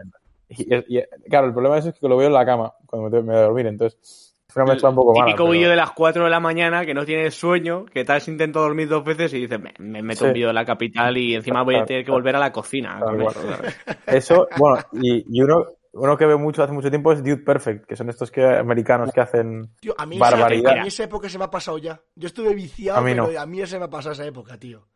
[0.49, 3.35] y, claro, el problema es que lo veo en la cama cuando me, me voy
[3.35, 5.25] a dormir, entonces es una mezcla un poco mala.
[5.25, 5.69] Típico pero...
[5.69, 8.87] de las 4 de la mañana que no tienes sueño, que tal vez intento dormir
[8.87, 10.25] dos veces y dices, me, me meto sí.
[10.25, 12.99] un vídeo de la capital y encima voy a tener que volver a la cocina.
[14.05, 17.85] Eso, bueno, y, y uno, uno que veo mucho hace mucho tiempo es Dude Perfect,
[17.85, 20.71] que son estos que, americanos que hacen tío, a mí barbaridad.
[20.71, 22.01] Esa, a mí esa época se me ha pasado ya.
[22.15, 23.27] Yo estuve viciado, a mí no.
[23.27, 24.87] pero a mí se me ha pasado esa época, tío.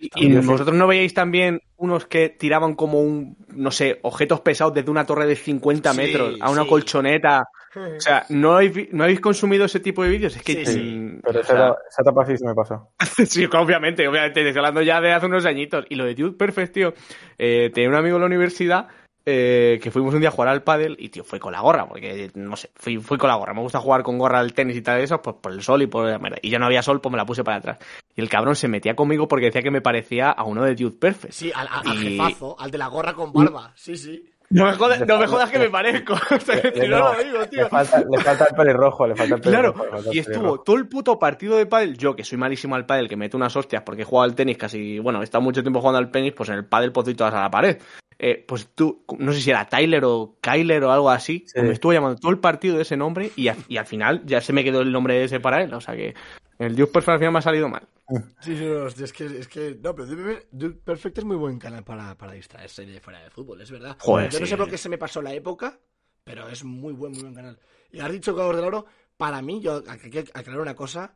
[0.00, 4.92] ¿Y, vosotros no veíais también unos que tiraban como un, no sé, objetos pesados desde
[4.92, 6.68] una torre de 50 sí, metros a una sí.
[6.68, 7.48] colchoneta?
[7.76, 10.34] O sea, ¿no habéis, ¿no habéis consumido ese tipo de vídeos?
[10.36, 10.64] Es que...
[10.64, 11.18] Sí, sí.
[11.22, 11.76] Pero esa, sea...
[11.90, 12.90] esa etapa sí se me pasó.
[13.26, 14.46] sí, obviamente, obviamente.
[14.46, 15.84] Estoy hablando ya de hace unos añitos.
[15.88, 16.94] Y lo de Dude Perfect, tío.
[17.36, 18.88] Eh, tenía un amigo en la universidad
[19.30, 21.86] eh, que fuimos un día a jugar al pádel y, tío, fue con la gorra,
[21.86, 23.52] porque, no sé, fui, fui con la gorra.
[23.52, 25.82] Me gusta jugar con gorra al tenis y tal de eso, pues por el sol
[25.82, 26.38] y por la mierda.
[26.40, 27.78] Y ya no había sol, pues me la puse para atrás.
[28.16, 30.96] Y el cabrón se metía conmigo porque decía que me parecía a uno de Dude
[30.96, 31.34] Perfect.
[31.34, 32.16] Sí, al, al, y...
[32.16, 34.30] jefazo, al de la gorra con barba, sí, sí.
[34.50, 36.14] No me, jodas, no me jodas que me parezco.
[36.30, 37.64] O sea, le, no, lo digo, tío.
[37.64, 39.84] Le falta, le falta el pelirrojo, le falta el pelirrojo.
[39.84, 43.08] Claro, y estuvo todo el puto partido de pádel, yo que soy malísimo al pádel,
[43.08, 45.80] que meto unas hostias porque he jugado al tenis casi, bueno, he estado mucho tiempo
[45.80, 47.78] jugando al tenis, pues en el pádel pues todas a la pared.
[48.20, 51.60] Eh, pues tú, no sé si era Tyler o Kyler o algo así, sí.
[51.60, 54.40] me estuvo llamando todo el partido de ese nombre y, a, y, al final ya
[54.40, 56.14] se me quedó el nombre de ese para él, o sea que
[56.58, 57.88] el Duke Perfect al final me ha salido mal.
[58.40, 60.06] Sí, sí, no, es que, es que, no, pero
[60.50, 63.96] Duke Perfect es muy buen canal para, para distraerse de fuera de fútbol, es verdad.
[64.00, 65.78] Joder, Yo no sí, sé por qué se me pasó la época,
[66.24, 67.58] pero es muy buen, muy buen canal.
[67.92, 68.86] Y has dicho Jugador del Oro,
[69.16, 71.14] para mí, yo hay que aclarar una cosa,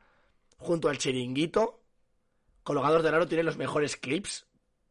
[0.59, 1.82] junto al Chiringuito,
[2.62, 4.47] Colgador del Oro tiene los mejores clips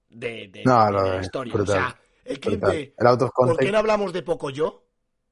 [0.10, 1.54] de, de, no, de, no, de la historia.
[1.56, 4.86] O sea, el clip de el out of ¿Por qué no hablamos de poco yo?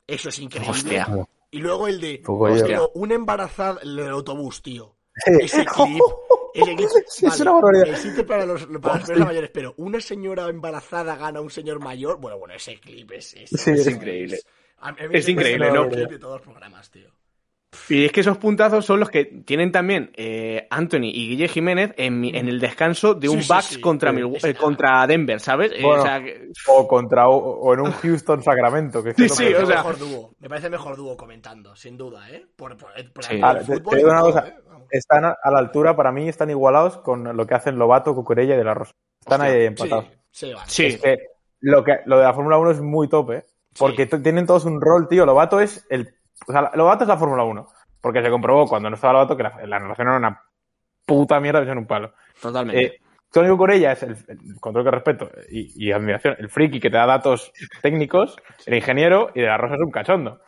[0.08, 0.72] Eso es increíble.
[0.72, 1.28] Hostia.
[1.52, 4.96] Y luego el de hostia, un embarazada el autobús, tío.
[5.40, 6.02] Ese clip
[7.22, 7.90] es una barbaridad.
[7.90, 11.80] Existe para, los, para las personas mayores, pero una señora embarazada gana a un señor
[11.80, 12.20] mayor.
[12.20, 14.40] Bueno, bueno, ese clip es, es, increíble.
[15.12, 15.88] Es, increíble, ¿no?
[16.20, 17.10] todos los programas, tío.
[17.88, 21.94] Y es que esos puntazos son los que tienen también eh, Anthony y Guille Jiménez
[21.98, 25.74] en, en, el descanso de un Bucks contra, eh, contra Denver, ¿sabes?
[25.76, 25.84] Eh,
[26.68, 29.04] o, contra o, en un Houston Sacramento.
[29.04, 29.78] Que sí, sí, o sea.
[29.78, 30.34] Mejor dúo.
[30.40, 32.46] Me parece mejor dúo comentando, sin duda, ¿eh?
[32.56, 32.90] Por, por,
[34.92, 38.58] están a la altura, para mí, están igualados con lo que hacen Lobato, Cucurella y
[38.58, 38.94] De La Rosa.
[39.20, 40.06] Están ahí empatados.
[40.32, 41.18] Sí, sí, Es que
[41.62, 43.46] lo, que lo de la Fórmula 1 es muy top, ¿eh?
[43.78, 45.26] Porque tienen todos un rol, tío.
[45.26, 46.16] Lobato es el
[46.48, 47.68] o sea, Lobato es la Fórmula 1.
[48.02, 50.44] Porque se comprobó cuando no estaba Lobato que la, la narración era una
[51.06, 52.14] puta mierda en un palo.
[52.42, 52.86] Totalmente.
[52.86, 54.18] Eh, Tony Corella es el,
[54.60, 58.36] control que respeto y, y, admiración, el friki que te da datos técnicos,
[58.66, 60.42] el ingeniero y de la Rosa es un cachondo.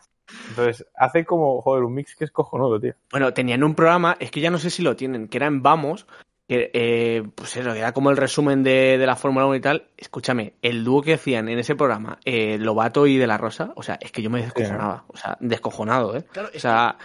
[0.49, 2.93] Entonces, hace como, joder, un mix que es cojonudo, tío.
[3.11, 5.61] Bueno, tenían un programa, es que ya no sé si lo tienen, que era en
[5.61, 6.07] Vamos,
[6.51, 9.61] que, eh, pues eso, que era como el resumen de, de la Fórmula 1 y
[9.61, 9.87] tal.
[9.95, 13.83] Escúchame, el dúo que hacían en ese programa, eh, Lobato y De La Rosa, o
[13.83, 16.25] sea, es que yo me descojonaba, o sea, descojonado, ¿eh?
[16.53, 16.97] o sea,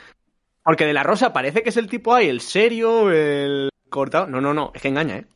[0.64, 4.26] porque De La Rosa parece que es el tipo ahí, el serio, el cortado.
[4.26, 5.26] No, no, no, es que engaña, ¿eh?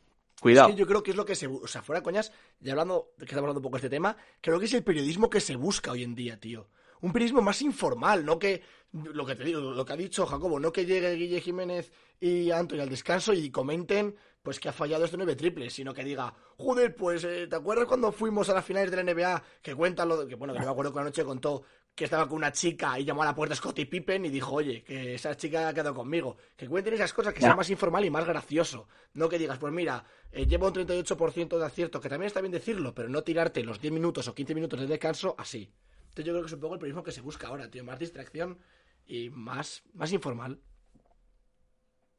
[0.41, 0.67] Cuidado.
[0.67, 1.47] Es que yo creo que es lo que se.
[1.47, 4.59] O sea, fuera coñas, ya hablando, que estamos hablando un poco de este tema, creo
[4.59, 6.67] que es el periodismo que se busca hoy en día, tío.
[7.01, 8.61] Un periodismo más informal, no que.
[8.91, 12.51] Lo que te digo, lo que ha dicho Jacobo, no que llegue Guille Jiménez y
[12.51, 16.33] Antonio al descanso y comenten pues que ha fallado este nueve triples, sino que diga,
[16.57, 19.43] joder, pues, eh, ¿te acuerdas cuando fuimos a las finales de la NBA?
[19.61, 22.05] Que cuentan lo de, que bueno, que no me acuerdo que la noche contó que
[22.05, 25.15] estaba con una chica y llamó a la puerta Scottie Pippen y dijo, oye, que
[25.15, 26.37] esa chica ha quedado conmigo.
[26.55, 28.87] Que cuenten esas cosas, que sea más informal y más gracioso.
[29.13, 32.51] No que digas, pues mira, eh, llevo un 38% de acierto, que también está bien
[32.51, 35.71] decirlo, pero no tirarte los 10 minutos o 15 minutos de descanso así.
[36.11, 37.85] Entonces yo creo que es un poco el periodismo que se busca ahora, tío.
[37.85, 38.57] Más distracción
[39.05, 40.59] y más, más informal.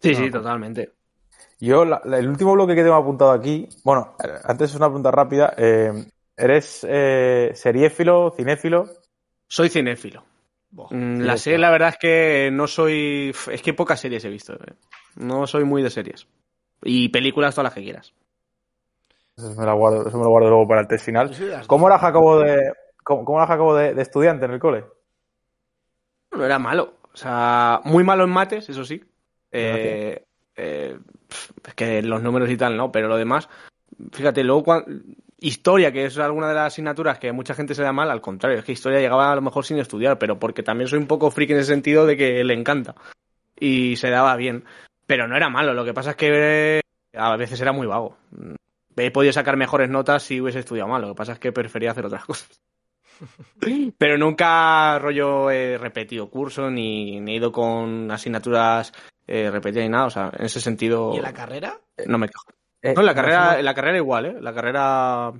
[0.01, 0.93] Sí, sí, totalmente.
[1.61, 5.53] Yo, el último bloque que tengo apuntado aquí, bueno, antes es una pregunta rápida.
[5.59, 8.88] Eh, ¿Eres eh, seriéfilo, cinéfilo?
[9.47, 10.24] Soy cinéfilo.
[10.70, 13.34] Mm, la serie, la verdad es que no soy.
[13.51, 14.55] Es que pocas series he visto.
[14.55, 14.72] Eh.
[15.16, 16.26] No soy muy de series.
[16.82, 18.14] Y películas, todas las que quieras.
[19.36, 21.30] Eso me, lo guardo, eso me lo guardo luego para el test final.
[21.66, 22.72] ¿Cómo era Jacobo de,
[23.03, 24.84] cómo, era Jacobo de, estudiante en el cole?
[26.32, 26.94] No era malo.
[27.12, 29.03] O sea, muy malo en mates, eso sí.
[29.50, 30.24] Eh,
[30.57, 30.98] eh,
[31.66, 33.48] es que los números y tal, no, pero lo demás.
[34.12, 34.90] Fíjate, luego cuando,
[35.42, 38.61] Historia, que es alguna de las asignaturas que mucha gente se da mal, al contrario,
[38.61, 41.32] es que historia llegaba a lo mejor sin estudiar, pero porque también soy un poco
[41.32, 42.94] friki en ese sentido de que le encanta.
[43.59, 44.64] Y se daba bien.
[45.05, 46.80] Pero no era malo, lo que pasa es que
[47.14, 48.16] a veces era muy vago.
[48.96, 51.90] He podido sacar mejores notas si hubiese estudiado mal, lo que pasa es que prefería
[51.90, 52.61] hacer otras cosas.
[53.99, 58.93] Pero nunca rollo he repetido curso ni, he ido con asignaturas
[59.27, 61.13] eh, repetidas ni nada, o sea, en ese sentido.
[61.15, 61.79] ¿Y en la carrera?
[62.07, 62.45] No me quejo.
[62.83, 64.37] Eh, no, la carrera, la carrera igual, ¿eh?
[64.41, 65.33] La carrera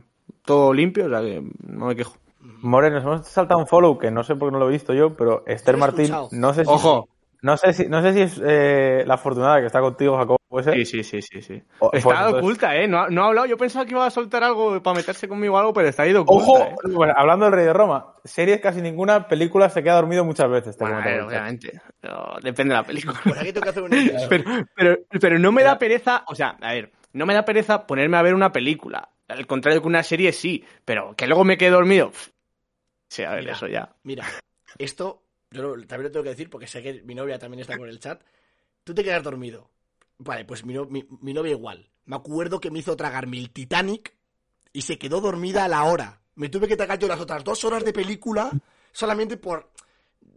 [0.45, 2.17] todo limpio, o sea que no me quejo.
[2.41, 4.95] Moreno, nos hemos saltado un follow que no sé por qué no lo he visto
[4.95, 6.71] yo, pero Esther Martín, no sé si.
[6.71, 7.09] Ojo.
[7.43, 10.39] No sé si, no sé si es eh, la afortunada que está contigo, Jacobo.
[10.63, 11.55] Sí, sí, sí, sí, sí.
[11.55, 12.87] está pues oculta, ¿eh?
[12.87, 13.47] No, no, ha hablado.
[13.47, 16.23] Yo pensaba que iba a soltar algo para meterse conmigo o algo, pero está ido
[16.23, 16.45] oculta.
[16.45, 16.75] Ojo, ¿eh?
[16.93, 20.77] bueno, hablando del Rey de Roma, series casi ninguna, película se queda dormido muchas veces.
[20.79, 21.81] Bueno, obviamente.
[22.43, 23.19] depende de la película.
[24.29, 24.45] pero,
[24.77, 28.19] pero, pero, no me da pereza, o sea, a ver, no me da pereza ponerme
[28.19, 29.09] a ver una película.
[29.27, 32.13] Al contrario que una serie sí, pero que luego me quede dormido.
[33.09, 33.97] Sí, a ver, eso ya.
[34.05, 34.27] Mira,
[34.79, 35.22] esto
[35.53, 38.01] yo también lo tengo que decir porque sé que mi novia también está con el
[38.01, 38.23] chat.
[38.85, 39.71] Tú te quedas dormido.
[40.19, 41.89] Vale, pues mi, novia igual.
[42.05, 44.15] Me acuerdo que me hizo tragarme el Titanic
[44.73, 46.21] y se quedó dormida a la hora.
[46.35, 48.51] Me tuve que tragar yo las otras dos horas de película
[48.93, 49.71] solamente por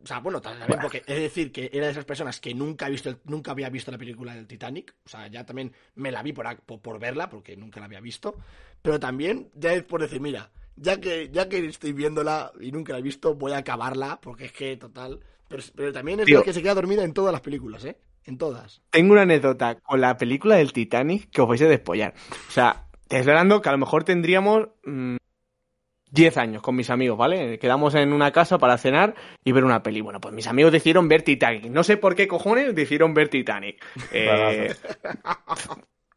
[0.05, 3.17] o sea, bueno, también porque es decir que era de esas personas que nunca, visto
[3.23, 4.93] nunca había visto la película del Titanic.
[5.03, 8.35] O sea, ya también me la vi por, por, verla, porque nunca la había visto.
[8.83, 12.93] Pero también, ya es por decir, mira, ya que, ya que estoy viéndola y nunca
[12.93, 15.19] la he visto, voy a acabarla, porque es que, total.
[15.47, 17.97] Pero, también es que se queda dormida en todas las películas, ¿eh?
[18.25, 18.81] En todas.
[18.89, 22.15] Tengo una anécdota con la película del Titanic que os vais a despollar.
[22.47, 24.69] O sea, te estoy hablando que a lo mejor tendríamos.
[24.83, 25.17] Mm,
[26.11, 27.59] 10 años con mis amigos, ¿vale?
[27.59, 30.01] Quedamos en una casa para cenar y ver una peli.
[30.01, 31.65] Bueno, pues mis amigos decidieron ver Titanic.
[31.65, 33.83] No sé por qué cojones decidieron ver Titanic.
[34.11, 34.73] Eh,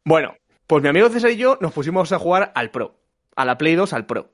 [0.05, 0.35] bueno,
[0.65, 2.95] pues mi amigo César y yo nos pusimos a jugar al Pro,
[3.35, 4.29] a la Play 2 al Pro.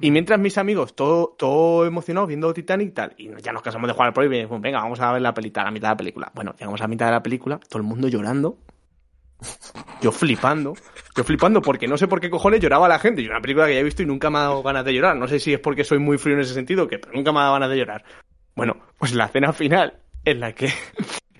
[0.00, 3.86] Y mientras mis amigos, todo, todo emocionados viendo Titanic y tal, y ya nos casamos
[3.86, 5.88] de jugar al Pro y dijimos, venga, vamos a ver la película, a la mitad
[5.88, 6.32] de la película.
[6.34, 8.56] Bueno, llegamos a la mitad de la película, todo el mundo llorando,
[10.00, 10.74] yo flipando,
[11.14, 13.22] yo flipando porque no sé por qué cojones lloraba la gente.
[13.22, 15.16] Yo una película que ya he visto y nunca me ha dado ganas de llorar.
[15.16, 17.42] No sé si es porque soy muy frío en ese sentido, que nunca me ha
[17.42, 18.04] dado ganas de llorar.
[18.54, 20.70] Bueno, pues la escena final en la que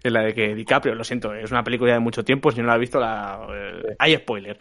[0.03, 2.67] en la de que DiCaprio, lo siento, es una película de mucho tiempo, si no
[2.67, 4.59] la has visto, la, eh, hay spoiler.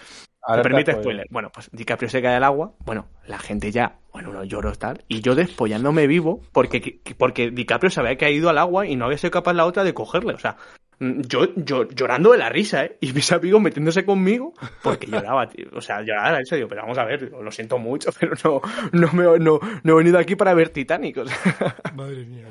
[0.47, 1.27] Me permite spoiler.
[1.29, 5.03] Bueno, pues DiCaprio se cae al agua, bueno, la gente ya, bueno, no lloro tal,
[5.07, 9.17] y yo despollándome vivo porque, porque DiCaprio se había caído al agua y no había
[9.17, 10.55] sido capaz la otra de cogerle, o sea,
[10.99, 12.97] mm, yo, yo llorando de la risa, ¿eh?
[13.01, 15.67] Y mis amigos metiéndose conmigo porque lloraba, tío.
[15.73, 18.61] O sea, lloraba, en serio, pero vamos a ver, lo siento mucho, pero no,
[18.91, 21.17] no, me, no, no he venido aquí para ver Titanic.
[21.17, 21.75] O sea.
[21.93, 22.47] Madre mía.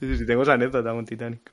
[0.00, 1.50] Si tengo esa anécdota con Titanic.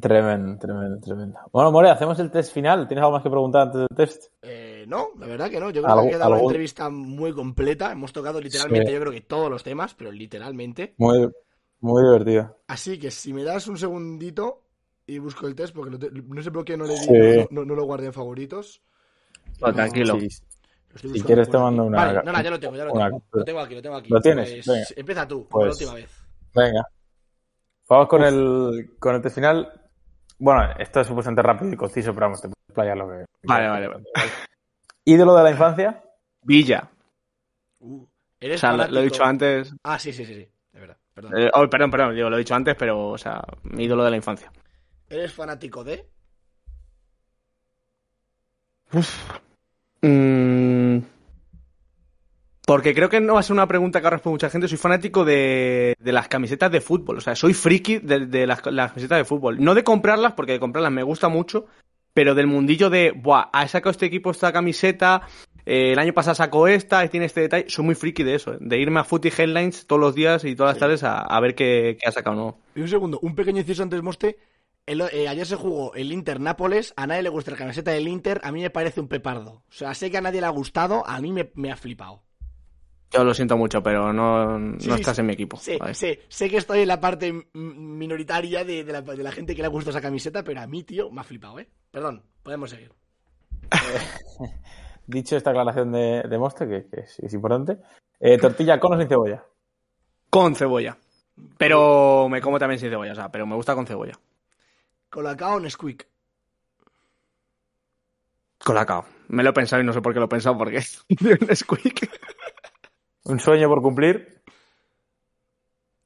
[0.00, 1.38] Tremendo, tremendo, tremendo.
[1.52, 2.88] Bueno, More, hacemos el test final.
[2.88, 4.24] ¿Tienes algo más que preguntar antes del test?
[4.42, 5.70] Eh, no, la verdad que no.
[5.70, 7.92] Yo creo que ha quedado una entrevista muy completa.
[7.92, 10.94] Hemos tocado literalmente, yo creo que todos los temas, pero literalmente.
[10.98, 11.30] Muy,
[11.80, 12.58] muy divertido.
[12.66, 14.62] Así que si me das un segundito
[15.06, 18.06] y busco el test, porque no, sé por qué no le di, no, lo guardé
[18.06, 18.82] en favoritos.
[19.58, 20.18] tranquilo.
[20.20, 21.98] Si quieres te mando una.
[21.98, 23.22] Vale, no, no, ya lo tengo, ya lo tengo.
[23.32, 24.08] Lo tengo aquí, lo tengo aquí.
[24.10, 24.64] ¿Lo tienes?
[24.64, 26.10] Pues, empieza tú, como la pues última vez.
[26.54, 26.88] Venga.
[27.88, 29.83] Vamos con el, con el test final.
[30.44, 33.24] Bueno, esto es supuestamente rápido y conciso, pero vamos, te puedes playar lo que.
[33.44, 34.04] Vale, vale, vale.
[35.06, 36.04] ¿Ídolo de la infancia?
[36.42, 36.90] Villa.
[37.80, 38.04] Uh,
[38.38, 39.74] ¿eres o sea, lo, he dicho antes.
[39.82, 40.48] Ah, sí, sí, sí, sí.
[40.70, 40.98] De verdad.
[41.14, 41.32] Perdón.
[41.38, 44.16] Eh, oh, perdón, perdón, lo he dicho antes, pero, o sea, mi ídolo de la
[44.16, 44.52] infancia.
[45.08, 46.10] ¿Eres fanático de?
[48.92, 49.40] Uf.
[50.02, 50.83] Mm,
[52.66, 54.68] porque creo que no va a ser una pregunta que ahora responde mucha gente.
[54.68, 57.18] Soy fanático de, las camisetas de fútbol.
[57.18, 59.62] O sea, soy friki de, las, camisetas de fútbol.
[59.62, 61.66] No de comprarlas, porque de comprarlas me gusta mucho.
[62.14, 65.22] Pero del mundillo de, buah, ha sacado este equipo esta camiseta.
[65.66, 67.66] Eh, el año pasado sacó esta y tiene este detalle.
[67.68, 68.56] Soy muy friki de eso.
[68.58, 71.98] De irme a Footy Headlines todos los días y todas las tardes a, ver qué,
[72.06, 72.58] ha sacado no.
[72.74, 74.38] Y un segundo, un pequeño inciso antes, Moste.
[74.86, 78.40] Eh, ayer se jugó el Inter Nápoles, a nadie le gusta la camiseta del Inter,
[78.44, 79.62] a mí me parece un pepardo.
[79.68, 82.22] O sea, sé que a nadie le ha gustado, a mí me ha flipado.
[83.14, 85.56] Yo lo siento mucho, pero no, no estás en mi equipo.
[85.56, 89.70] Sí, sí, sé que estoy en la parte minoritaria de, la, gente que le ha
[89.70, 91.68] gustado esa camiseta, pero a mí, tío, me ha flipado, ¿eh?
[91.92, 92.92] Perdón, podemos seguir.
[95.06, 97.78] Dicho esta aclaración de, de Monster, que, es, importante,
[98.18, 99.44] eh, tortilla con o sin cebolla.
[100.28, 100.96] Con cebolla.
[101.56, 104.18] Pero me como también sin cebolla, o sea, pero me gusta con cebolla.
[105.08, 106.08] Colacao o Nesquik.
[108.64, 109.04] Colacao.
[109.28, 112.10] Me lo he pensado y no sé por qué lo he pensado, porque es Nesquik.
[112.10, 112.53] ¿Un
[113.40, 114.42] sueño por cumplir?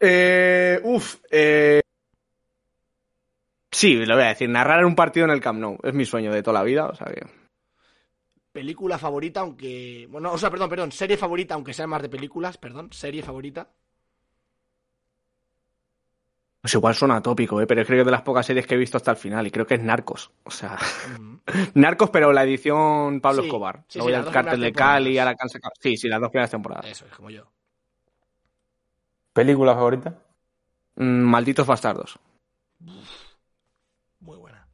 [0.00, 1.80] Eh, uf, eh...
[3.70, 5.78] Sí, lo voy a decir, narrar un partido en el Camp Nou.
[5.82, 7.26] Es mi sueño de toda la vida, o sea que...
[8.52, 10.06] Película favorita, aunque...
[10.10, 13.70] Bueno, o sea, perdón, perdón, serie favorita, aunque sea más de películas, perdón, serie favorita.
[16.68, 17.66] Pues igual suena tópico, ¿eh?
[17.66, 19.66] pero creo que de las pocas series que he visto hasta el final, y creo
[19.66, 20.30] que es Narcos.
[20.44, 20.76] O sea,
[21.74, 23.84] Narcos, pero la edición Pablo Escobar.
[23.88, 25.58] Sí, Luego sí, Cártel de Cali, a la Cansa...
[25.80, 26.84] Sí, sí, las dos primeras temporadas.
[26.84, 27.50] Eso es como yo.
[29.32, 30.18] ¿Película favorita?
[30.96, 32.18] Mm, Malditos Bastardos.
[34.20, 34.68] muy buena.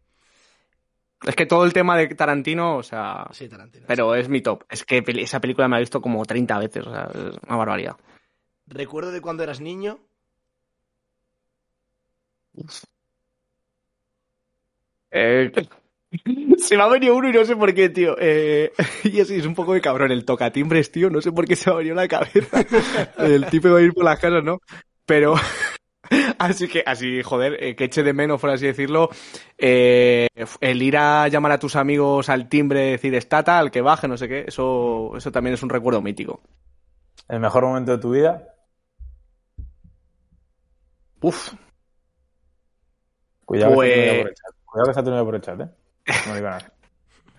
[1.23, 3.29] Es que todo el tema de Tarantino, o sea.
[3.31, 3.85] Sí, Tarantino.
[3.87, 4.65] Pero es mi top.
[4.69, 7.97] Es que esa película me ha visto como 30 veces, o sea, es una barbaridad.
[8.67, 10.01] Recuerdo de cuando eras niño
[15.11, 15.53] eh,
[16.59, 18.17] se me ha venido uno y no sé por qué, tío.
[18.19, 18.73] Eh,
[19.05, 20.11] y así es un poco de cabrón.
[20.11, 22.61] El tocatimbres, tío, no sé por qué se me ha venido la cabeza.
[23.19, 24.59] El tipo va a ir por las casas, ¿no?
[25.07, 25.35] Pero.
[26.39, 29.09] así que, así, joder, eh, que eche de menos, por así decirlo.
[29.57, 34.17] el ir a llamar a tus amigos al timbre, decir estata, al que baje, no
[34.17, 36.43] sé qué, eso, eso también es un recuerdo mítico.
[37.29, 38.55] ¿El mejor momento de tu vida?
[41.23, 41.55] Uf,
[43.45, 44.35] Cuidado, que se pues-
[44.65, 45.69] Cuidado que se ha por el chat, ¿eh?
[46.27, 46.73] No digo nada.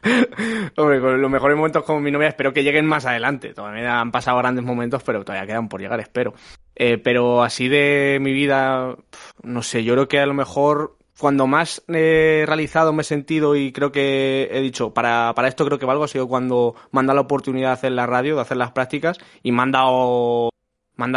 [0.78, 3.54] Hombre, con los mejores momentos con mi novia espero que lleguen más adelante.
[3.54, 6.34] Todavía han pasado grandes momentos, pero todavía quedan por llegar, espero.
[6.76, 8.96] Eh, pero así de mi vida,
[9.44, 13.56] no sé, yo creo que a lo mejor cuando más he realizado me he sentido
[13.56, 17.00] y creo que he dicho, para, para esto creo que valgo, ha sido cuando me
[17.00, 19.72] han dado la oportunidad de hacer la radio, de hacer las prácticas y me han
[19.72, 20.50] dado,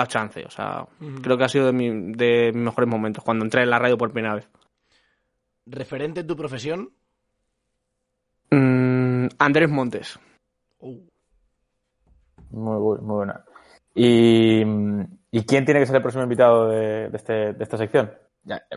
[0.07, 0.45] chance.
[0.45, 0.86] O sea,
[1.22, 4.12] creo que ha sido de, de mis mejores momentos, cuando entré en la radio por
[4.12, 4.49] primera vez.
[5.71, 6.91] ¿Referente en tu profesión?
[8.51, 10.19] Mm, Andrés Montes.
[10.81, 10.99] Uh.
[12.51, 13.45] Muy, muy buena.
[13.95, 18.11] ¿Y, quién tiene que ser el próximo invitado de, este, esta sección?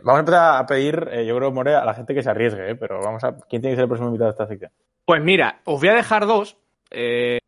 [0.04, 2.72] vamos a empezar a pedir, eh, yo creo, More, a la gente que se arriesgue,
[2.72, 2.76] ¿eh?
[2.76, 3.38] pero vamos a.
[3.48, 4.72] ¿Quién tiene que ser el próximo invitado de esta sección?
[5.06, 6.58] Pues mira, os voy a dejar dos,
[6.90, 7.40] eh,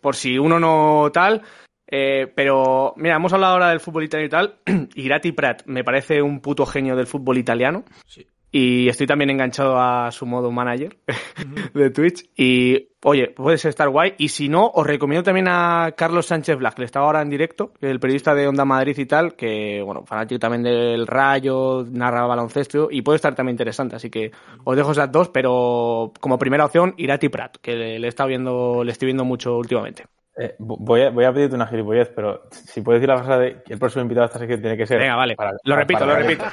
[0.00, 1.42] por si uno no tal.
[1.86, 4.58] pero mira, hemos hablado ahora del fútbol italiano y tal.
[4.96, 7.84] Y Grati Prat me parece un puto genio del fútbol italiano.
[8.04, 10.96] Sí y estoy también enganchado a su modo manager
[11.74, 12.30] de Twitch.
[12.36, 14.14] Y oye, puedes estar guay.
[14.16, 17.28] Y si no, os recomiendo también a Carlos Sánchez Black, que le estaba ahora en
[17.28, 22.26] directo, el periodista de Onda Madrid y tal, que, bueno, fanático también del Rayo, narra
[22.26, 23.96] baloncesto y puede estar también interesante.
[23.96, 24.30] Así que
[24.64, 28.92] os dejo esas dos, pero como primera opción, Irati Prat, que le, está viendo, le
[28.92, 30.04] estoy viendo mucho últimamente.
[30.40, 33.62] Eh, voy, a, voy a pedirte una gilipollez, pero si puedes decir la frase de
[33.62, 34.98] que el próximo invitado a esta sección tiene que ser.
[34.98, 35.36] Venga, vale.
[35.64, 36.44] lo repito, lo repito.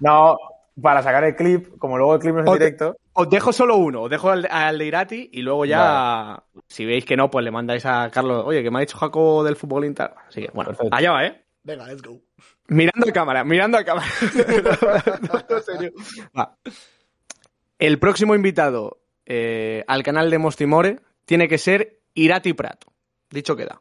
[0.00, 0.36] no,
[0.80, 2.96] para sacar el clip, como luego el clip no es directo.
[3.12, 7.16] Os dejo solo uno, os dejo al, de Irati y luego ya, si veis que
[7.16, 10.10] no, pues le mandáis a Carlos, oye, que me ha dicho Jaco del fútbol inter.
[10.28, 11.42] Así que, bueno, allá va, ¿eh?
[11.62, 12.20] Venga, let's go.
[12.68, 14.06] Mirando a cámara, mirando a cámara.
[17.78, 22.86] El próximo invitado eh, al canal de Mostimore tiene que ser Irati Prato.
[23.30, 23.80] Dicho queda.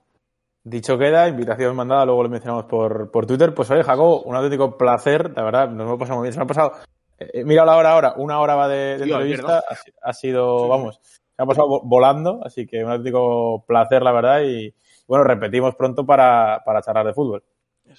[0.62, 3.54] Dicho queda, invitación mandada, luego lo mencionamos por, por Twitter.
[3.54, 6.34] Pues oye, Jacobo, un auténtico placer, la verdad, nos hemos pasado muy bien.
[6.34, 6.74] Se me ha pasado,
[7.18, 9.64] eh, mira la hora ahora, una hora va de, entrevista,
[10.02, 14.74] ha, sido, vamos, se ha pasado volando, así que un auténtico placer, la verdad, y
[15.08, 17.44] bueno, repetimos pronto para, para charlar de fútbol.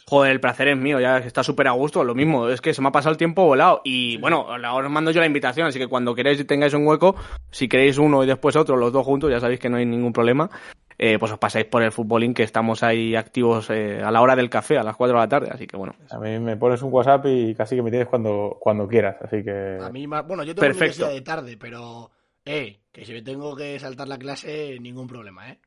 [0.09, 2.82] Joder, el placer es mío, ya está súper a gusto, lo mismo, es que se
[2.82, 5.78] me ha pasado el tiempo volado y bueno, ahora os mando yo la invitación, así
[5.78, 7.16] que cuando queréis y tengáis un hueco,
[7.51, 10.12] si queréis uno y después otro, los dos juntos, ya sabéis que no hay ningún
[10.12, 10.51] problema,
[10.99, 14.34] eh, pues os pasáis por el futbolín que estamos ahí activos eh, a la hora
[14.34, 15.95] del café, a las 4 de la tarde, así que bueno.
[16.11, 19.43] A mí me pones un WhatsApp y casi que me tienes cuando, cuando quieras, así
[19.43, 19.78] que...
[19.80, 21.09] A mí, bueno, yo tengo Perfecto.
[21.09, 22.11] de tarde, pero,
[22.45, 25.59] eh, que si me tengo que saltar la clase, ningún problema, eh.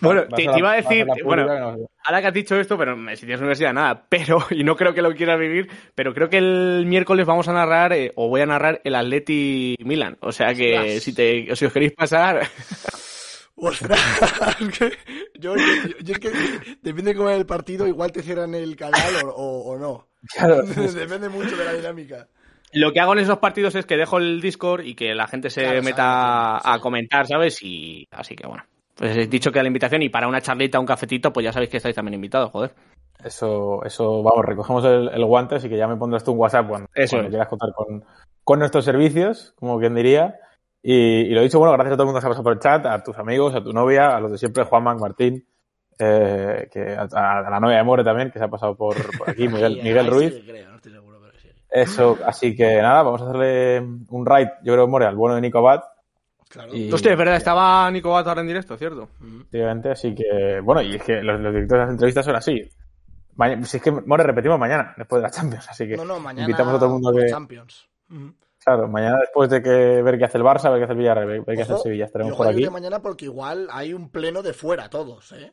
[0.00, 1.46] Bueno, te, iba a decir, bueno,
[2.04, 5.02] ahora que has dicho esto, pero si tienes universidad, nada, pero, y no creo que
[5.02, 8.46] lo quieras vivir, pero creo que el miércoles vamos a narrar, eh, o voy a
[8.46, 10.18] narrar el Atleti Milan.
[10.20, 12.46] O sea que si, te, si os queréis pasar.
[13.60, 13.98] Ostras,
[15.40, 16.30] yo, es que
[16.80, 19.02] depende cómo es el partido, igual te cierran el canal
[19.34, 20.06] o, no.
[20.32, 20.62] Claro.
[20.62, 22.28] depende mucho de la dinámica.
[22.72, 25.50] Lo que hago en esos partidos es que dejo el Discord y que la gente
[25.50, 27.58] se meta a comentar, ¿sabes?
[27.62, 28.62] Y así que bueno.
[28.98, 31.70] Pues he dicho que la invitación y para una charlita, un cafetito, pues ya sabéis
[31.70, 32.72] que estáis también invitados, joder.
[33.22, 36.88] Eso, eso, vamos, recogemos el, guante, así que ya me pondrás tú un WhatsApp cuando,
[36.92, 40.34] quieras contar con, nuestros servicios, como quien diría.
[40.82, 42.58] Y, lo dicho, bueno, gracias a todo el mundo que se ha pasado por el
[42.58, 45.46] chat, a tus amigos, a tu novia, a los de siempre, Juan Martín,
[45.96, 47.06] eh, que a,
[47.50, 48.96] la novia de More también, que se ha pasado por,
[49.26, 50.34] aquí, Miguel, Miguel Ruiz.
[51.70, 53.78] Eso, así que nada, vamos a hacerle
[54.08, 55.82] un ride, yo creo, More, al bueno de Nico Abad
[56.48, 56.72] Claro.
[56.92, 59.08] Hostia, es verdad, estaba Nico Bato ahora en directo, ¿cierto?
[59.20, 62.68] Efectivamente, así que, bueno, y es que los, directores de las entrevistas son así.
[63.64, 66.86] si es que, bueno, repetimos mañana, después de la Champions, así que invitamos a todo
[66.86, 67.28] el mundo que...
[67.28, 67.88] Champions.
[68.64, 71.28] Claro, mañana después de que ver qué hace el Barça, ver qué hace el Villarreal,
[71.28, 72.68] ver qué hace el Sevilla, estaremos por aquí.
[72.70, 75.52] mañana porque igual hay un pleno de fuera todos, ¿eh?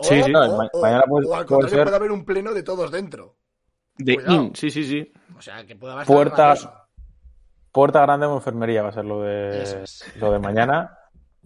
[0.00, 3.36] sí, sí, mañana puede, o al contrario puede haber un pleno de todos dentro.
[3.96, 5.12] De in, sí, sí, sí.
[5.36, 6.68] O sea, que puede haber puertas,
[7.72, 9.84] Puerta Grande o Enfermería va a ser lo de,
[10.16, 10.98] lo de mañana.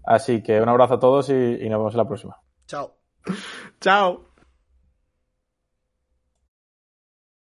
[0.05, 2.37] Así que un abrazo a todos y, y nos vemos en la próxima.
[2.67, 2.97] Chao.
[3.81, 4.24] Chao.